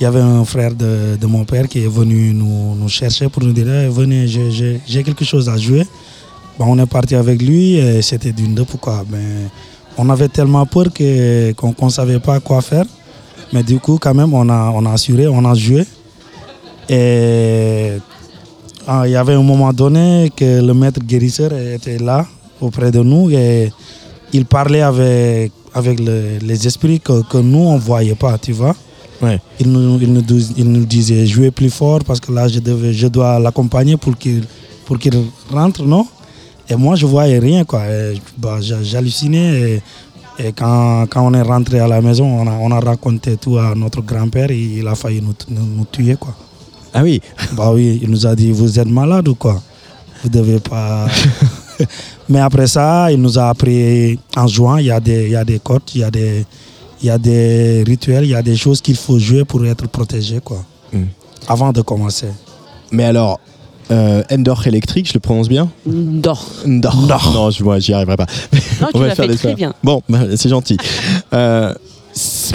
[0.00, 3.52] Il y avait un frère de, mon père qui est venu nous, chercher pour nous
[3.52, 5.84] dire Eh, Venez, j'ai- quelque chose à jouer.
[6.58, 8.78] Bon, on est parti avec lui et c'était d'une dépôt.
[8.78, 9.04] Quoi.
[9.96, 10.86] On avait tellement peur
[11.56, 12.84] qu'on ne savait pas quoi faire.
[13.52, 15.84] Mais du coup, quand même, on a, on a assuré, on a joué.
[16.88, 17.92] Et
[18.86, 22.24] ah, il y avait un moment donné que le maître guérisseur était là
[22.60, 23.30] auprès de nous
[24.32, 28.52] il parlait avec, avec le- les esprits que, que nous, on ne voyait pas, tu
[28.52, 28.74] vois.
[29.20, 29.40] Ouais.
[29.58, 30.22] Il, nous, il, nous,
[30.56, 34.16] il nous disait jouer plus fort parce que là, je, devais, je dois l'accompagner pour
[34.16, 34.44] qu'il
[34.86, 35.12] pour qu'il
[35.50, 36.06] rentre, non?
[36.70, 37.82] Et moi, je voyais rien, quoi.
[38.38, 39.60] Bah, J'hallucinais.
[40.38, 43.36] Et, et quand, quand on est rentré à la maison, on a, on a raconté
[43.36, 44.50] tout à notre grand-père.
[44.50, 46.34] et Il a failli nous, nous, nous tuer, quoi.
[46.94, 47.20] Ah oui
[47.56, 49.60] Bah oui, il nous a dit, vous êtes malade ou quoi?
[50.22, 51.06] Vous devez pas...
[52.28, 55.36] Mais après ça, il nous a appris en jouant, il y a des, il y
[55.36, 56.44] a des codes, il y a des,
[57.00, 59.88] il y a des rituels, il y a des choses qu'il faut jouer pour être
[59.88, 60.64] protégé, quoi.
[60.92, 61.04] Mm.
[61.48, 62.28] Avant de commencer.
[62.90, 63.40] Mais alors,
[63.90, 65.70] euh, Endor électrique, je le prononce bien?
[65.86, 66.44] Ndor.
[66.66, 67.32] Ndor.
[67.32, 68.26] Non, je vois, j'y arriverai pas.
[68.80, 69.72] Non, tu On va faire fait des très bien.
[69.82, 70.76] Bon, bah, c'est gentil.
[71.34, 71.74] Euh,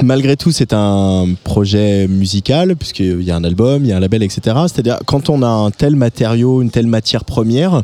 [0.03, 3.99] malgré tout, c'est un projet musical, puisqu'il y a un album, il y a un
[3.99, 4.41] label, etc.
[4.63, 7.81] C'est-à-dire, quand on a un tel matériau, une telle matière première, euh,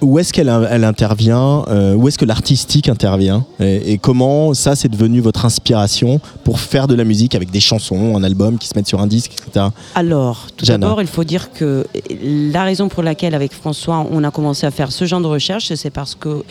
[0.00, 4.76] où est-ce qu'elle elle intervient euh, Où est-ce que l'artistique intervient et, et comment ça,
[4.76, 8.68] c'est devenu votre inspiration pour faire de la musique avec des chansons, un album qui
[8.68, 9.66] se mettent sur un disque, etc.
[9.94, 11.86] Alors, tout d'abord, il faut dire que
[12.22, 15.72] la raison pour laquelle, avec François, on a commencé à faire ce genre de recherche,
[15.74, 16.44] c'est parce que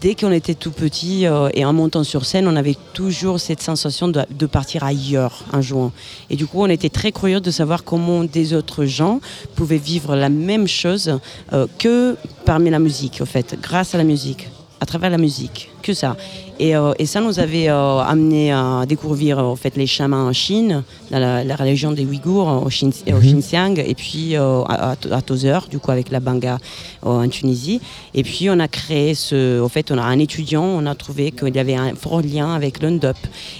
[0.00, 3.62] dès qu'on était tout petit euh, et en montant sur scène, on avait toujours cette
[3.62, 5.92] sensation de, de partir ailleurs en jouant.
[6.30, 9.20] Et du coup, on était très curieux de savoir comment des autres gens
[9.54, 11.18] pouvaient vivre la même chose
[11.52, 14.48] euh, que parmi la musique, au fait, grâce à la musique,
[14.80, 16.16] à travers la musique, que ça.
[16.60, 20.26] Et, euh, et ça nous avait euh, amené à découvrir euh, en fait, les chamans
[20.28, 23.40] en Chine, dans la, la région des Ouïghours, au, Shin- au Mhm.
[23.40, 26.58] Xinjiang, et puis euh, à, à, du coup avec la Banga
[27.04, 27.80] euh, en Tunisie.
[28.14, 29.60] Et puis on a créé ce.
[29.60, 32.54] En fait, on a un étudiant, on a trouvé qu'il y avait un fort lien
[32.54, 33.16] avec l'UNDUP.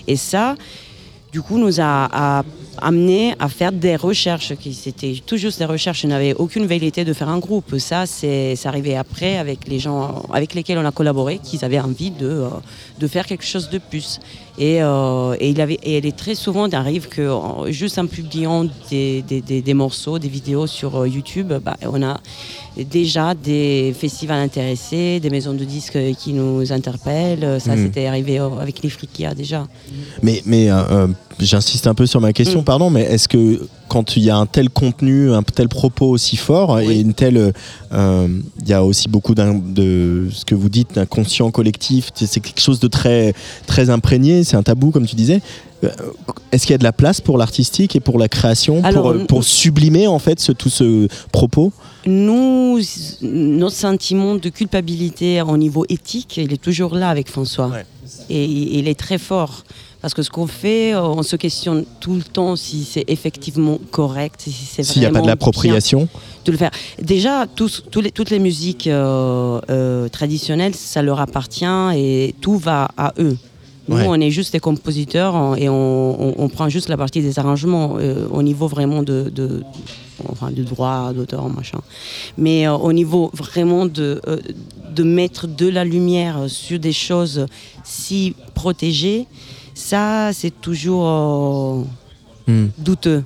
[0.06, 0.54] Et ça,
[1.32, 2.42] du coup, nous a, a
[2.82, 4.54] amené à faire des recherches.
[4.56, 6.04] qui C'était tout juste des recherches.
[6.04, 7.78] On n'avait aucune velléité de faire un groupe.
[7.78, 12.10] Ça, c'est arrivé après avec les gens avec lesquels on a collaboré, qu'ils avaient envie
[12.10, 12.48] de, euh,
[12.98, 14.20] de faire quelque chose de plus.
[14.60, 18.06] Et, euh, et il avait, et elle est très souvent, arrive que en- juste en
[18.08, 22.18] publiant des, des, des- des morceaux, des vidéos sur euh, YouTube, bah, on a
[22.76, 27.60] déjà des festivals intéressés, des maisons de disques qui nous interpellent.
[27.60, 27.84] Ça, Mhm.
[27.86, 29.66] c'était arrivé euh, avec les Frikia déjà.
[30.22, 31.06] Mais, mais euh, euh,
[31.38, 32.62] j'insiste un peu sur ma question.
[32.68, 36.36] Pardon, mais est-ce que quand il y a un tel contenu, un tel propos aussi
[36.36, 37.54] fort, et une telle.
[37.94, 38.28] euh,
[38.60, 42.60] Il y a aussi beaucoup de ce que vous dites d'un conscient collectif, c'est quelque
[42.60, 43.32] chose de très,
[43.66, 45.40] très imprégné, c'est un tabou, comme tu disais.
[45.82, 45.88] Euh,
[46.52, 49.10] Est-ce qu'il y a de la place pour l'artistique et pour la création, Alors, pour,
[49.12, 51.72] euh, pour sublimer en fait ce, tout ce propos?
[52.04, 52.78] Nous,
[53.22, 57.70] notre sentiment de culpabilité au niveau éthique, il est toujours là avec François.
[58.28, 59.64] Et il il est très fort.
[60.00, 63.78] Parce que ce qu'on fait, euh, on se questionne tout le temps si c'est effectivement
[63.90, 66.08] correct, si c'est S'il n'y a pas de l'appropriation
[66.44, 66.70] de le faire.
[67.02, 71.64] Déjà, tous, tous les, toutes les musiques euh, euh, traditionnelles, ça leur appartient
[71.96, 73.36] et tout va à eux.
[73.88, 74.04] Nous, Ouais.
[74.06, 77.38] on est juste des compositeurs on- et on, on- on prend juste la partie des
[77.38, 79.62] arrangements euh, au niveau vraiment de, de,
[80.28, 81.80] enfin, de droit d'auteur, machin.
[82.36, 84.38] Mais euh, au niveau vraiment de, euh,
[84.94, 87.46] de mettre de la lumière sur des choses
[87.82, 89.26] si protégées,
[89.78, 91.82] ça, c'est toujours euh,
[92.50, 92.68] Hmm.
[92.78, 93.22] douteux.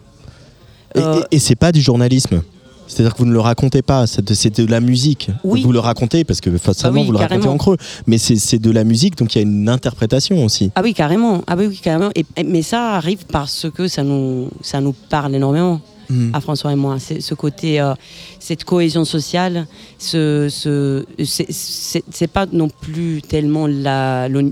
[0.95, 2.43] Et, et- et c'est pas du journalisme
[2.89, 5.31] c'est-à-dire que vous ne le racontez pas, c'est de, la musique.
[5.45, 5.62] Oui.
[5.62, 8.59] Vous le racontez parce que forcément Ah oui, vous le racontez en creux, mais c'est
[8.59, 10.70] de la musique, donc il y a une interprétation aussi.
[10.74, 11.43] Ah oui, carrément.
[11.47, 12.11] Ah oui, carrément.
[12.15, 15.81] Et, mais ça arrive parce que ça nous, ça nous parle énormément.
[16.11, 16.35] Mm.
[16.35, 17.95] À François et moi, c'est ce côté, euh,
[18.44, 19.66] cette cohésion sociale,
[19.98, 24.51] ce, ce, c'est- pas non plus tellement la, le-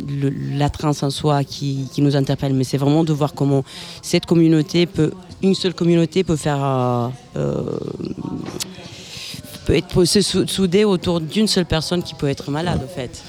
[0.57, 0.71] la
[1.03, 3.65] en soi qui, qui nous interpelle, mais c'est vraiment de voir comment
[4.01, 5.11] cette communauté peut,
[5.43, 7.63] une seule communauté peut faire, euh, euh,
[9.75, 13.23] être se sou- souder autour d'une seule personne qui peut être malade, en fait.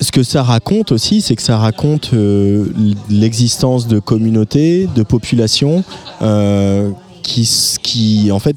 [0.00, 2.66] Ce que ça raconte aussi, c'est que ça raconte euh,
[3.10, 5.84] l'existence de communautés, de populations
[7.22, 7.48] qui,
[7.82, 8.56] qui, en fait,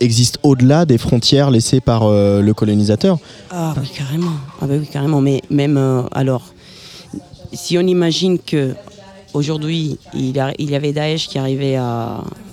[0.00, 3.18] existent au-delà des frontières laissées par euh, le colonisateur.
[3.50, 4.32] Ah oui, carrément.
[4.60, 5.20] Ah bah oui, carrément.
[5.20, 6.42] Mais même euh, alors,
[7.52, 8.74] si on imagine que
[9.32, 11.78] aujourd'hui il, y avait Daesh qui arrivait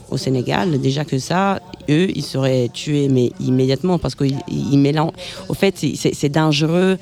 [0.10, 1.60] au Sénégal, déjà que ça,
[1.90, 5.14] eux, ils seraient tués mais immédiatement parce qu'ils ils mélangent.
[5.50, 6.98] Au fait, c'est- dangereux.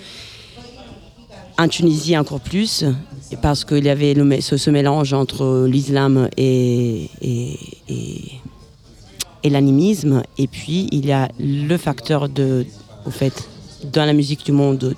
[1.57, 2.85] En Tunisie encore plus,
[3.41, 7.09] parce qu'il y avait ce, mélange entre l'islam et-
[9.43, 10.23] et l'animisme.
[10.37, 12.65] Et puis, il y a le facteur de,
[13.05, 13.33] au fait,
[13.93, 14.95] dans la musique du monde,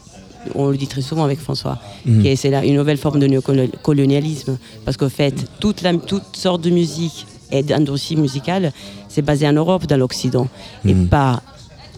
[0.56, 1.78] on le dit très souvent avec François,
[2.26, 4.58] est- c'est là une nouvelle forme de néocolonialisme.
[4.86, 8.72] Parce qu'au fait, toute, la, toute sorte de musique et d'industrie musicale,
[9.10, 10.48] c'est basé en Europe, dans l'Occident,
[10.86, 11.08] et Mhm.
[11.08, 11.42] pas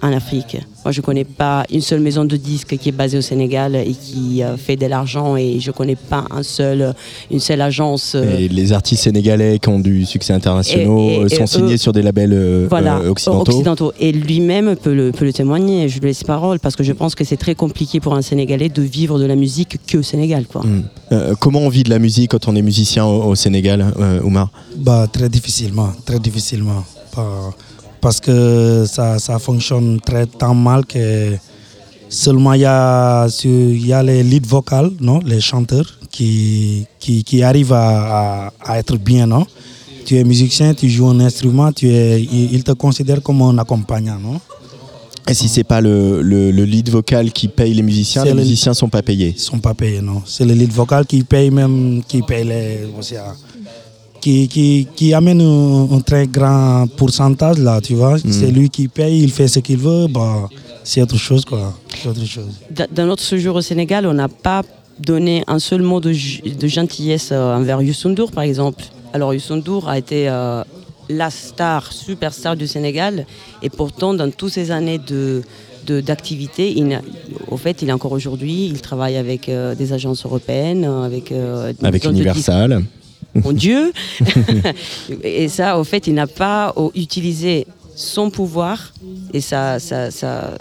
[0.03, 0.57] en Afrique.
[0.83, 3.93] Moi, je connais pas une seule maison de disques qui est basée au Sénégal et
[3.93, 6.93] qui euh, fait de l'argent et je connais pas un seul,
[7.31, 8.13] une seule agence.
[8.15, 11.73] euh, Et les artistes sénégalais qui ont du succès international Et- et- sont et signés
[11.75, 13.93] eux- sur des labels euh, voilà, euh, occidentaux.
[13.97, 17.15] Et lui-même peut le, peut le témoigner, je lui laisse parole, parce que je pense
[17.15, 20.45] que c'est très compliqué pour un Sénégalais de vivre de la musique que au Sénégal.
[20.51, 20.63] Quoi.
[20.65, 20.83] Mm.
[21.13, 24.21] Euh, comment on vit de la musique quand on est musicien au, au Sénégal, euh,
[24.21, 24.49] Oumar?
[24.75, 26.83] Bah, très difficilement, très difficilement.
[27.15, 27.53] Pas-
[28.03, 31.35] Parce que ça, ça fonctionne très tant mal que
[32.09, 37.23] seulement il y a, il y a les lead vocales, non, les chanteurs qui, qui,
[37.23, 39.25] qui arrivent à, à- à être bien.
[39.25, 39.45] Non
[40.05, 43.57] tu es musicien, tu joues un instrument, tu es, ils ils te considèrent comme un
[43.57, 44.19] accompagnant.
[44.19, 44.37] Non
[45.29, 48.41] Et si c'est pas le, le- le lead vocal qui paye les musiciens, les le-
[48.41, 49.31] musiciens sont pas payés.
[49.37, 50.21] Ils sont pas payés, non.
[50.25, 52.79] C'est le lead vocal qui paye même, qui paye les.
[54.23, 58.15] Qui, qui, qui amène un, un très grand pourcentage là, tu vois.
[58.19, 60.49] C'est lui qui paye, il fait ce qu'il veut, bah,
[60.85, 61.73] c'est autre chose quoi.
[62.07, 62.53] Autre chose.
[62.95, 64.61] Dans notre séjour au Sénégal, on n'a pas
[64.97, 68.85] donné un seul mot de, gentillesse euh, envers Youssou N'Dour, par exemple.
[69.11, 70.63] Alors Youssou N'Dour a été euh,
[71.09, 73.25] la star, superstar du Sénégal,
[73.61, 75.41] et pourtant, dans toutes ces années de
[75.85, 76.81] d'activité,
[77.49, 81.73] au fait, il est encore aujourd'hui, il travaille avec euh, des agences européennes, avec euh,
[81.83, 82.83] Avec Universal.
[83.35, 83.91] Mon Dieu
[85.23, 87.65] Et ça, au fait, il n'a pas utilisé
[87.95, 88.93] son pouvoir
[89.33, 90.51] et sa, sa- sa-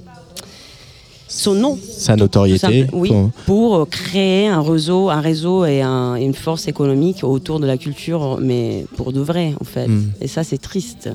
[1.29, 2.87] son nom Sa notoriété.
[2.93, 3.11] oui,
[3.47, 8.39] pour- créer un réseau, un réseau et un- une force économique autour de la culture,
[8.41, 9.89] mais pour de vrai, en fait.
[9.89, 10.13] Mm.
[10.21, 11.09] Et ça, c'est triste.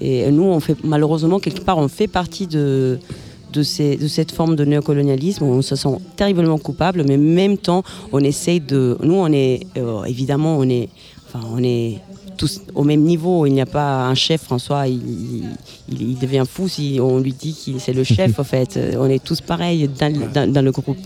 [0.00, 2.98] Et nous, on fait, malheureusement, quelque part, on fait partie de,
[3.54, 5.44] de, ces- de cette forme de néocolonialisme.
[5.44, 7.82] On se sent terriblement coupable, mais en même temps,
[8.12, 8.98] on essaye de.
[9.02, 9.60] Nous, on est.
[9.76, 10.88] euh, évidemment, on est.
[11.26, 11.98] Enfin, on est
[12.36, 13.46] tous au même niveau.
[13.46, 15.00] Il n'y a pas un chef, François, il,
[15.88, 18.78] il- il devient fou si on lui dit qu'il c'est le chef, en fait.
[18.98, 20.98] On est tous pareils dans, le- dans- dans le groupe.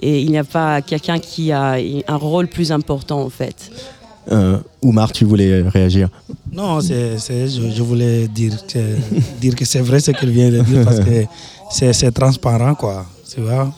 [0.00, 1.76] Et il n'y a pas quelqu'un qui a
[2.08, 3.70] un rôle plus important, en fait.
[4.30, 6.08] Euh, Oumar, tu voulais réagir?
[6.52, 8.78] Non, je voulais dire que,
[9.40, 11.24] dire que c'est vrai ce qu'il vient de dire parce que
[11.72, 13.06] c'est, transparent, quoi.
[13.34, 13.72] Tu vois,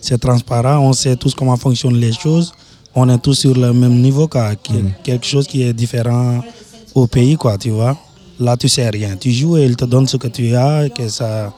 [0.00, 2.52] c'est transparent, on sait tous comment fonctionnent les choses,
[2.94, 4.54] on est tous sur le même niveau, quoi.
[4.56, 6.42] Qui- Quelque chose qui est différent
[6.94, 7.96] au pays, quoi, tu vois.
[8.38, 9.16] Là, tu sais rien.
[9.16, 11.52] Tu joues et ils te donnent ce que tu as, que ça,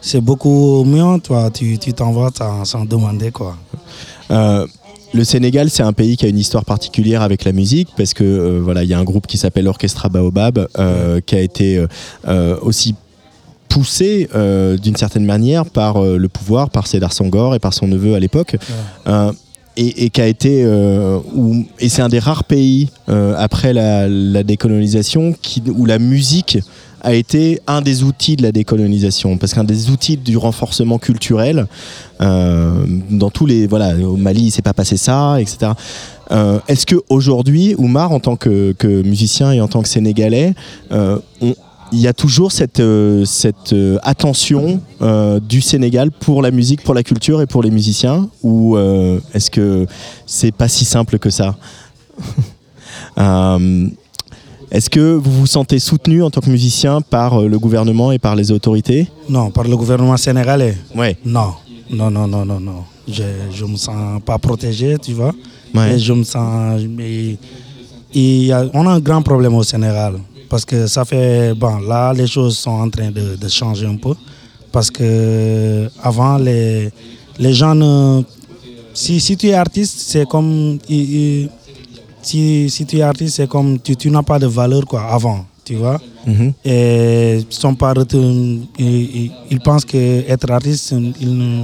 [0.00, 1.50] c'est beaucoup mieux, toi.
[1.50, 3.56] Tu, t'en vas sans, sans demander, quoi.
[4.30, 4.66] Euh,
[5.12, 8.22] le Sénégal, c'est un pays qui a une histoire particulière avec la musique parce que
[8.22, 11.84] euh, voilà, il y a un groupe qui s'appelle Orchestra Baobab euh, qui a été
[12.28, 12.94] euh, aussi
[13.70, 17.86] poussé euh, d'une certaine manière par euh, le pouvoir, par Sédar Senghor et par son
[17.88, 18.56] neveu à l'époque.
[19.06, 19.32] Euh,
[19.76, 20.52] et, et qui a été
[21.34, 22.88] où- et c'est un des rares pays
[23.46, 26.58] après la, la décolonisation qui, où la musique
[27.02, 29.38] a été un des outils de la décolonisation.
[29.38, 31.66] Parce qu'un des outils du renforcement culturel
[32.20, 35.72] euh, dans tous les voilà au Mali il s'est pas passé ça etc
[36.32, 40.54] Euh, est-ce que aujourd'hui Oumar en tant que, que musicien et en tant que sénégalais
[40.92, 41.56] euh, on-
[41.92, 46.82] il y a toujours cette, euh, cette euh, attention euh, du Sénégal pour la musique,
[46.82, 48.76] pour la culture et pour les musiciens Ou
[49.34, 49.86] est-ce que
[50.26, 51.56] c'est pas si simple que ça
[54.70, 58.36] Est-ce que vous vous sentez soutenu en tant que musicien par le gouvernement et par
[58.36, 59.08] les autorités?
[59.28, 61.16] Non, par le gouvernement sénégalais Ouais.
[61.24, 61.54] Non,
[61.90, 62.84] non, non, non, non, non.
[63.08, 65.34] Je ne me sens pas protégé, tu vois.
[65.74, 65.94] Ouais.
[65.94, 66.80] Et je me sens.
[66.88, 67.36] mais
[68.14, 70.14] y a- on a un grand problème au Sénégal.
[70.50, 71.54] Parce que ça fait.
[71.54, 74.14] Bon, là, les choses sont en train de, de changer un peu.
[74.72, 76.90] Parce que avant, les,
[77.38, 78.22] les gens ne.
[78.92, 80.78] Si, si tu es artiste, c'est comme.
[80.88, 83.78] si, si tu es artiste, c'est comme.
[83.78, 86.00] Tu, tu n'as pas de valeur, quoi, avant, tu vois.
[86.26, 86.52] Mhm.
[86.64, 90.94] Et ils sont pas ils, pensent que être artiste,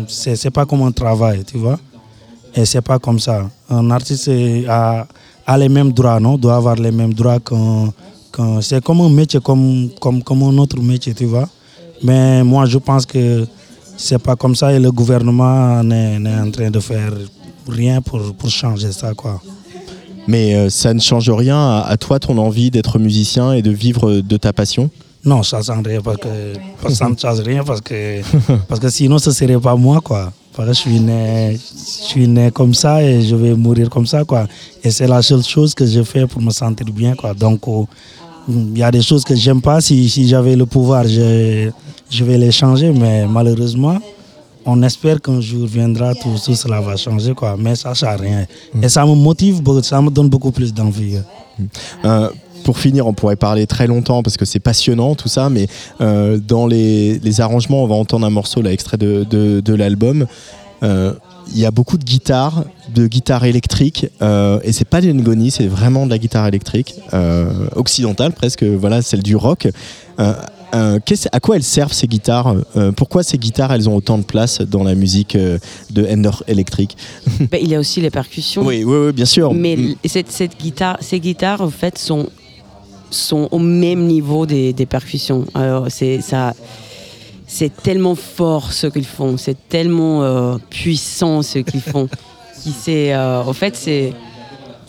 [0.07, 1.79] c'est pas comme un travail, tu vois.
[2.55, 3.51] Et c'est pas comme ça.
[3.69, 4.31] Un artiste
[4.69, 5.07] a,
[5.45, 6.39] a les mêmes droits, non?
[6.39, 7.93] Doit avoir les mêmes droits qu'un.
[8.61, 11.49] C'est comme un métier, comme, comme, comme un autre métier, tu vois.
[12.03, 13.47] Mais moi, je pense que
[13.97, 17.13] c'est pas comme ça et le gouvernement n'est en train de faire
[17.69, 19.41] rien pour, pour changer ça, quoi.
[20.29, 23.71] Mais euh, ça ne change rien à, à toi, ton envie d'être musicien et de
[23.71, 24.91] vivre de ta passion?
[25.27, 28.21] Non, ça ne change rien parce que, parce que ça ne change rien parce que,
[28.69, 30.33] parce que sinon ce serait pas moi quoi.
[30.55, 34.07] Parce que je suis né, je suis né comme ça et je vais mourir comme
[34.07, 34.47] ça quoi.
[34.85, 37.35] Et c'est la seule chose que je fais pour me sentir bien quoi.
[37.35, 37.83] Donc euh,
[38.49, 39.81] il y a des choses que j'aime pas.
[39.81, 41.71] Si, si j'avais le pouvoir, je,
[42.11, 42.91] je vais les changer.
[42.93, 43.99] Mais malheureusement,
[44.65, 47.57] on espère qu'un jour viendra, tout, tout cela va changer quoi.
[47.59, 48.47] Mais ça ne change rien.
[48.83, 51.19] Et ça me motive, ça me donne beaucoup plus d'envie.
[52.05, 52.29] Euh,
[52.65, 55.69] pour finir, on pourrait parler très longtemps parce que c'est passionnant tout ça, mais
[56.01, 59.75] euh, dans les, les arrangements, on va entendre un morceau là, extrait de, de, de
[59.75, 60.27] l'album.
[60.83, 61.13] Euh,
[61.55, 65.51] il y a beaucoup de guitares, de guitare électrique, euh, et c'est pas des ngoni,
[65.51, 69.69] c'est vraiment de la guitare électrique euh, occidentale presque, voilà, celle du rock.
[70.19, 70.35] Euh,
[71.33, 72.55] à quoi elles servent ces guitares?
[72.97, 76.97] Pourquoi ces guitares elles ont autant de place dans la musique de Ender Electric?
[77.51, 78.63] Ben, il y a aussi les percussions.
[78.67, 79.55] Oui, oui, oui, bien sûr.
[79.55, 79.95] Mais Mm.
[80.05, 82.29] cette, cette guitare, ces guitares, en fait, sont,
[83.11, 85.47] sont au même niveau des, des percussions.
[85.55, 86.53] Alors, c'est ça.
[87.47, 92.09] C'est tellement fort ce qu'ils font, c'est tellement euh, puissant ce qu'ils font.
[92.63, 94.13] qui c'est, euh, en fait, c'est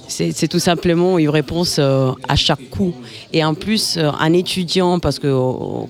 [0.09, 2.93] c'est tout simplement une réponse euh, à chaque coup.
[3.33, 5.27] Et en plus, euh, un étudiant, parce que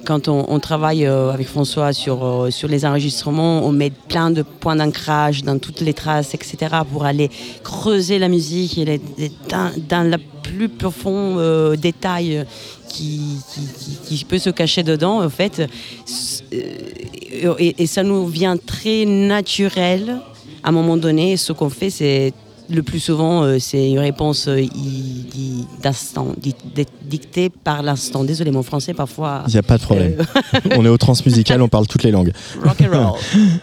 [0.05, 4.75] quand on, on travaille avec François sur, sur les enregistrements, on met plein de points
[4.75, 6.57] d'ancrage dans toutes les traces, etc.,
[6.91, 7.29] pour aller
[7.63, 9.01] creuser la musique et les-
[9.49, 10.17] dans, dans le
[10.57, 12.45] plus profond euh, détail
[12.89, 13.21] qui,
[13.53, 15.59] qui, qui- qui peut se cacher dedans, en fait.
[15.61, 20.17] Euh, Et, et ça nous vient très naturel
[20.63, 21.37] à un moment donné.
[21.37, 22.33] Ce qu'on fait, c'est
[22.69, 24.49] le plus souvent, euh, c'est une réponse
[25.81, 28.23] d'instant, di- di- dictée par l'instant.
[28.23, 29.43] Désolé, mon français parfois.
[29.47, 30.15] Il n'y a pas de problème.
[30.75, 32.31] On est au transmusical, on parle toutes les langues.
[32.63, 33.19] rock and roll.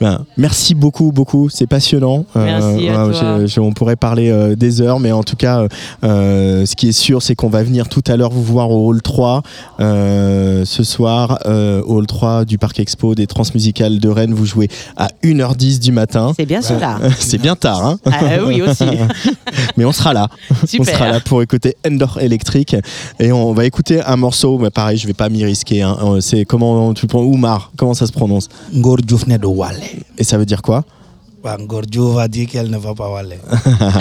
[0.00, 1.48] Ben, merci beaucoup, beaucoup.
[1.48, 2.24] C'est passionnant.
[2.34, 3.38] Merci à ouais, toi.
[3.40, 5.68] je- je- on pourrait parler euh, des heures, mais en tout cas, euh,
[6.04, 8.88] euh, ce qui est sûr, c'est qu'on va venir tout à l'heure vous voir au
[8.88, 9.42] Hall 3
[9.80, 14.34] euh, ce soir, euh, au Hall 3 du Parc Expo des Transmusicales de Rennes.
[14.34, 16.32] Vous jouez à 1h10 du matin.
[16.36, 16.98] C'est bien cela.
[17.18, 18.84] c'est bien tard, hein Ah, oui, aussi.
[19.76, 20.28] mais on sera là.
[20.66, 20.80] Super.
[20.80, 22.76] On sera là pour écouter Endor Electric.
[23.18, 25.82] Et on va écouter un morceau, mais pareil, je vais pas m'y risquer.
[25.82, 25.96] hein.
[26.02, 28.48] Euh, C'est comment tu le prends Oumar, comment ça se prononce?
[29.26, 29.76] Ne do Wale.
[30.18, 30.84] Et ça veut dire quoi?
[31.88, 33.36] Diouf a dit qu'elle ne va pas Wale.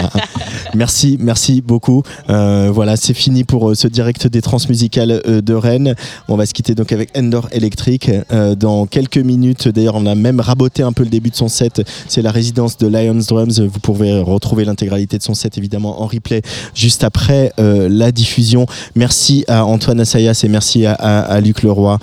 [0.76, 2.02] merci, merci beaucoup.
[2.30, 5.96] Euh, voilà, c'est fini pour euh, ce direct des transmusicales euh, de Rennes.
[6.28, 8.10] On va se quitter donc avec Endor Electric
[8.58, 9.68] dans quelques minutes.
[9.68, 11.82] D'ailleurs, on a même raboté un peu le début de son set.
[12.08, 13.60] C'est la résidence de Lions Drums.
[13.60, 16.42] Vous pouvez retrouver l'intégralité de son set évidemment en replay
[16.74, 18.66] juste après la diffusion.
[18.96, 22.00] Merci à Antoine Assayas et merci à, à- Luc Leroy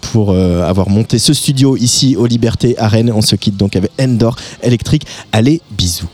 [0.00, 3.12] pour avoir monté ce studio ici aux Libertés à Rennes.
[3.14, 5.02] On se quitte donc avec Endor Electric.
[5.32, 6.08] Allez, bisous.